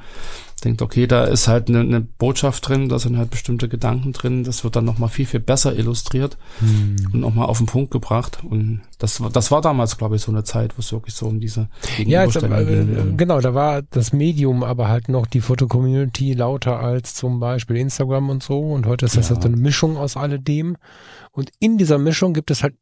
denkt, 0.62 0.82
okay, 0.82 1.08
da 1.08 1.26
ist 1.26 1.48
halt 1.48 1.70
eine, 1.70 1.80
eine 1.82 2.02
Botschaft 2.02 2.68
drin, 2.68 2.90
da 2.90 3.00
sind 3.00 3.18
halt 3.18 3.30
bestimmte 3.30 3.70
Gedanken 3.70 4.14
drin, 4.14 4.44
das 4.44 4.64
wird 4.64 4.76
dann 4.76 4.86
nochmal 4.86 5.10
viel, 5.10 5.26
viel 5.26 5.40
besser 5.40 5.76
illustriert 5.76 6.38
Hm. 6.60 6.96
und 7.14 7.20
nochmal 7.22 7.46
auf 7.48 7.58
den 7.58 7.68
Punkt 7.68 7.92
gebracht. 7.92 8.40
Und 8.44 8.82
das, 8.98 9.22
war- 9.22 9.30
das 9.30 9.52
war 9.52 9.62
damals, 9.62 9.98
glaube 9.98 10.16
ich, 10.16 10.22
so 10.22 10.32
eine 10.32 10.44
Zeit, 10.44 10.78
wo 10.78 10.82
es 10.82 10.92
wirklich 10.92 11.16
so 11.16 11.28
um 11.28 11.40
diese 11.40 11.70
Ja, 12.06 12.24
jetzt, 12.24 12.36
äh, 12.38 12.48
ging. 12.66 13.18
genau, 13.18 13.40
da 13.42 13.54
war 13.54 13.82
das 13.82 14.14
Medium 14.14 14.64
aber 14.64 14.88
halt 14.88 15.10
noch 15.10 15.26
die 15.28 15.42
Foto-Community 15.42 16.34
lauter 16.34 16.80
als 16.80 17.14
zum 17.16 17.40
Beispiel 17.40 17.78
Instagram 17.78 18.30
und 18.30 18.44
so. 18.44 18.60
Und 18.60 18.86
heute 18.86 19.06
ist 19.06 19.18
das 19.18 19.30
Ja. 19.30 19.36
halt 19.36 19.44
so 19.44 19.48
eine 19.50 19.58
Mischung 19.58 19.98
aus 19.98 20.18
alledem. 20.18 20.78
Und 21.32 21.52
in 21.60 21.78
dieser 21.78 21.98
Mischung 21.98 22.34
gibt 22.34 22.52
es 22.52 22.64
halt, 22.64 22.76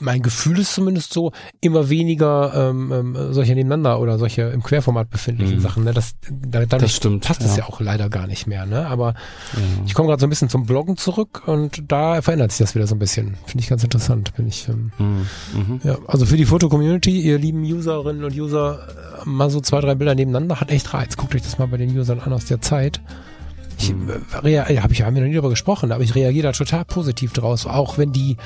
mein 0.00 0.22
Gefühl 0.22 0.58
ist 0.58 0.74
zumindest 0.74 1.12
so, 1.12 1.32
immer 1.60 1.88
weniger 1.88 2.52
ähm, 2.70 2.92
ähm, 2.92 3.16
solche 3.32 3.54
nebeneinander 3.54 4.00
oder 4.00 4.18
solche 4.18 4.42
im 4.42 4.62
Querformat 4.62 5.10
befindlichen 5.10 5.56
Mhm. 5.56 5.60
Sachen. 5.60 5.84
Ne? 5.84 5.92
Das, 5.92 6.14
da, 6.30 6.64
Das 6.66 6.92
stimmt, 6.94 7.24
passt 7.24 7.42
es 7.42 7.56
ja. 7.56 7.62
ja 7.64 7.68
auch 7.68 7.80
leider 7.80 8.08
gar 8.08 8.26
nicht 8.26 8.46
mehr. 8.46 8.66
Ne? 8.66 8.86
Aber 8.86 9.14
Ja. 9.54 9.60
ich 9.86 9.94
komme 9.94 10.08
gerade 10.08 10.20
so 10.20 10.26
ein 10.26 10.30
bisschen 10.30 10.48
zum 10.48 10.66
Bloggen 10.66 10.96
zurück 10.96 11.42
und 11.46 11.82
da 11.88 12.22
verändert 12.22 12.52
sich 12.52 12.58
das 12.58 12.74
wieder 12.74 12.86
so 12.86 12.94
ein 12.94 12.98
bisschen. 12.98 13.34
Finde 13.46 13.62
ich 13.62 13.68
ganz 13.68 13.82
interessant. 13.84 14.34
Bin 14.36 14.46
ich 14.48 14.68
ähm, 14.68 14.92
Mhm. 14.98 15.26
Mhm. 15.54 15.80
ja, 15.84 15.96
also 16.06 16.26
für 16.26 16.36
die 16.36 16.44
Foto-Community, 16.46 17.20
ihr 17.20 17.38
lieben 17.38 17.62
Userinnen 17.62 18.24
und 18.24 18.34
User, 18.34 18.78
äh, 19.24 19.28
mal 19.28 19.50
so 19.50 19.60
zwei, 19.60 19.80
drei 19.80 19.94
Bilder 19.94 20.14
nebeneinander, 20.14 20.60
hat 20.60 20.70
echt 20.70 20.92
Reiz. 20.94 21.16
Guckt 21.16 21.34
euch 21.34 21.42
das 21.42 21.58
mal 21.58 21.66
bei 21.68 21.76
den 21.76 21.96
Usern 21.96 22.20
an 22.20 22.32
aus 22.32 22.44
der 22.46 22.60
Zeit. 22.60 23.00
Ich, 23.84 23.94
Mhm. 23.94 24.10
äh, 24.44 24.78
hab 24.80 24.90
ich, 24.90 25.02
haben 25.02 25.14
wir 25.14 25.22
noch 25.22 25.28
nie 25.28 25.34
darüber 25.34 25.50
gesprochen, 25.50 25.92
aber 25.92 26.02
ich 26.02 26.14
reagiere 26.14 26.48
da 26.48 26.52
total 26.52 26.84
positiv 26.84 27.32
draus, 27.32 27.66
auch 27.66 27.98
wenn 27.98 28.12
die 28.12 28.36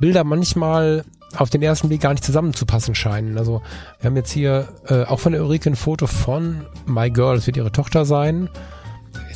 Bilder 0.00 0.24
manchmal 0.24 1.04
auf 1.36 1.50
den 1.50 1.60
ersten 1.62 1.88
Blick 1.88 2.00
gar 2.00 2.12
nicht 2.12 2.24
zusammenzupassen 2.24 2.94
scheinen. 2.94 3.36
Also 3.36 3.60
wir 4.00 4.08
haben 4.08 4.16
jetzt 4.16 4.30
hier 4.30 4.68
äh, 4.88 5.04
auch 5.04 5.20
von 5.20 5.32
der 5.32 5.42
Ulrike 5.42 5.68
ein 5.70 5.76
Foto 5.76 6.06
von 6.06 6.62
My 6.86 7.10
Girl, 7.10 7.36
das 7.36 7.46
wird 7.46 7.56
ihre 7.58 7.70
Tochter 7.72 8.04
sein. 8.06 8.48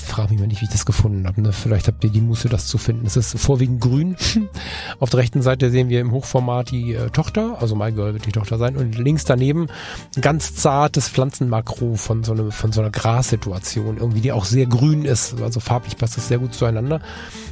Frage 0.03 0.31
mich 0.31 0.41
mal 0.41 0.47
nicht, 0.47 0.61
wie 0.61 0.65
ich 0.67 0.71
das 0.71 0.85
gefunden 0.87 1.27
habe. 1.27 1.41
Ne? 1.41 1.53
Vielleicht 1.53 1.89
habt 1.89 2.03
ihr 2.05 2.11
die 2.11 2.21
Muße, 2.21 2.49
das 2.49 2.67
zu 2.67 2.79
finden. 2.79 3.07
Es 3.07 3.17
ist 3.17 3.39
vorwiegend 3.39 3.81
grün. 3.81 4.17
Auf 5.01 5.11
der 5.11 5.21
rechten 5.21 5.43
Seite 5.43 5.71
sehen 5.71 5.89
wir 5.89 6.01
im 6.01 6.11
Hochformat 6.13 6.71
die 6.71 6.95
äh, 6.95 7.11
Tochter, 7.11 7.57
also 7.61 7.75
My 7.77 7.93
Girl 7.93 8.13
wird 8.13 8.27
die 8.27 8.33
Tochter 8.33 8.59
sein. 8.59 8.77
Und 8.77 8.97
links 8.99 9.25
daneben 9.25 9.69
ein 10.17 10.21
ganz 10.21 10.55
zartes 10.55 11.09
Pflanzenmakro 11.09 11.97
von 11.97 12.25
so, 12.25 12.33
einer 12.33 12.51
von 12.51 12.73
so 12.73 12.81
einer 12.81 12.91
Grassituation, 12.91 13.97
irgendwie, 13.99 14.21
die 14.21 14.33
auch 14.33 14.45
sehr 14.45 14.67
grün 14.67 15.05
ist. 15.05 15.41
Also 15.41 15.61
farblich 15.61 15.97
passt 15.97 16.17
das 16.17 16.29
sehr 16.29 16.39
gut 16.39 16.55
zueinander. 16.55 17.01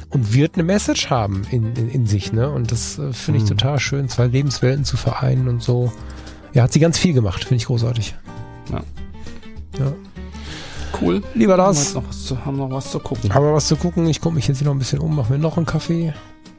Und 0.09 0.33
wird 0.33 0.55
eine 0.55 0.63
Message 0.63 1.09
haben 1.09 1.43
in, 1.51 1.73
in, 1.75 1.89
in 1.89 2.05
sich. 2.07 2.33
Ne? 2.33 2.49
Und 2.49 2.71
das 2.71 2.99
äh, 2.99 3.13
finde 3.13 3.37
ich 3.37 3.43
Mhm. 3.45 3.57
total 3.57 3.79
schön, 3.79 4.09
zwei 4.09 4.27
Lebenswelten 4.27 4.85
zu 4.85 4.97
vereinen 4.97 5.47
und 5.47 5.63
so. 5.63 5.91
Ja, 6.53 6.63
hat 6.63 6.73
sie 6.73 6.79
ganz 6.81 6.97
viel 6.97 7.13
gemacht, 7.13 7.43
finde 7.45 7.55
ich 7.55 7.65
großartig. 7.65 8.13
Ja. 8.71 8.81
Ja. 9.79 9.93
Cool. 10.99 11.21
Lieber 11.33 11.53
Haben 11.53 11.59
wir 11.75 11.79
das. 11.79 11.93
noch 11.93 12.07
was 12.07 12.25
zu, 12.25 12.45
haben 12.45 12.57
noch 12.57 12.71
was 12.71 12.91
zu 12.91 12.99
gucken. 12.99 13.31
Aber 13.31 13.53
was 13.53 13.67
zu 13.67 13.75
gucken, 13.75 14.07
ich 14.07 14.19
gucke 14.21 14.35
mich 14.35 14.47
jetzt 14.47 14.57
hier 14.59 14.67
noch 14.67 14.73
ein 14.75 14.79
bisschen 14.79 14.99
um, 14.99 15.15
mache 15.15 15.33
mir 15.33 15.39
noch 15.39 15.57
einen 15.57 15.65
Kaffee 15.65 16.13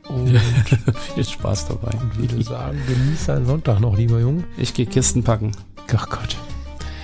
und 0.08 0.28
Viel 1.14 1.24
Spaß 1.24 1.68
dabei. 1.68 1.90
würde 2.16 2.42
sagen, 2.42 2.78
genieß 2.86 3.26
deinen 3.26 3.46
Sonntag 3.46 3.80
noch, 3.80 3.96
lieber 3.96 4.18
Junge. 4.20 4.44
Ich 4.56 4.74
gehe 4.74 4.86
Kisten 4.86 5.22
packen. 5.22 5.52
Ach 5.94 6.08
Gott. 6.08 6.36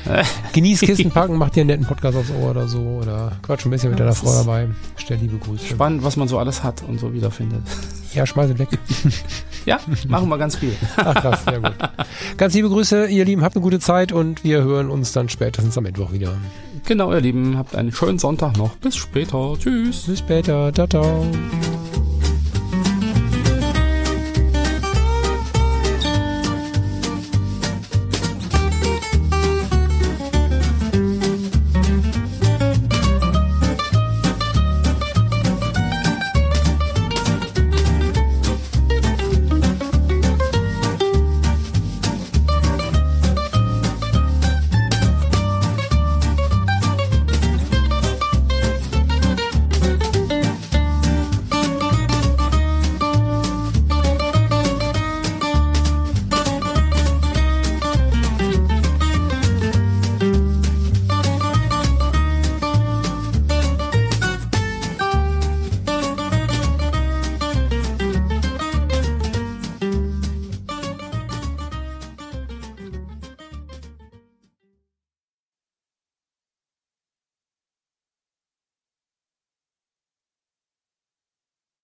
Genieß 0.55 0.81
Kisten 0.81 1.11
packen, 1.11 1.37
mach 1.37 1.51
dir 1.51 1.61
einen 1.61 1.69
netten 1.69 1.87
Podcast 1.87 2.17
aufs 2.17 2.31
Ohr 2.31 2.51
oder 2.53 2.67
so 2.67 2.79
oder 3.03 3.33
quatsch 3.43 3.67
ein 3.67 3.71
bisschen 3.71 3.91
mit 3.91 3.99
Ja, 3.99 4.07
deiner 4.07 4.15
das 4.17 4.21
Frau 4.21 4.33
dabei. 4.33 4.69
Stell 4.97 5.19
liebe 5.19 5.37
Grüße. 5.37 5.67
Spannend, 5.67 6.03
was 6.03 6.17
man 6.17 6.29
so 6.29 6.39
alles 6.39 6.63
hat 6.63 6.83
und 6.83 6.99
so 7.01 7.13
wiederfindet. 7.13 7.63
Ja, 8.15 8.25
schmeiß 8.25 8.49
ihn 8.51 8.59
weg. 8.59 8.71
Ja, 9.67 9.79
machen 10.09 10.31
wir 10.31 10.39
ganz 10.39 10.57
viel. 10.57 10.73
Ach 10.97 11.15
krass, 11.15 11.45
sehr 11.45 11.61
gut. 11.61 11.75
Ganz 12.39 12.55
liebe 12.55 12.71
Grüße, 12.71 13.07
ihr 13.09 13.27
Lieben, 13.27 13.43
habt 13.43 13.55
eine 13.55 13.63
gute 13.63 13.81
Zeit 13.81 14.13
und 14.13 14.43
wir 14.45 14.63
hören 14.63 14.89
uns 14.89 15.13
dann 15.13 15.29
spätestens 15.29 15.77
am 15.77 15.85
Mittwoch 15.85 16.11
wieder. 16.11 16.33
Genau, 16.89 17.13
ihr 17.13 17.21
Lieben, 17.21 17.59
habt 17.59 17.77
einen 17.77 17.93
schönen 17.93 18.19
Sonntag 18.19 18.57
noch. 18.57 18.75
Bis 18.77 18.97
später. 18.97 19.55
Tschüss. 19.59 20.07
Bis 20.07 20.21
später. 20.21 20.73
Ciao, 20.73 20.87
ciao. 20.87 21.27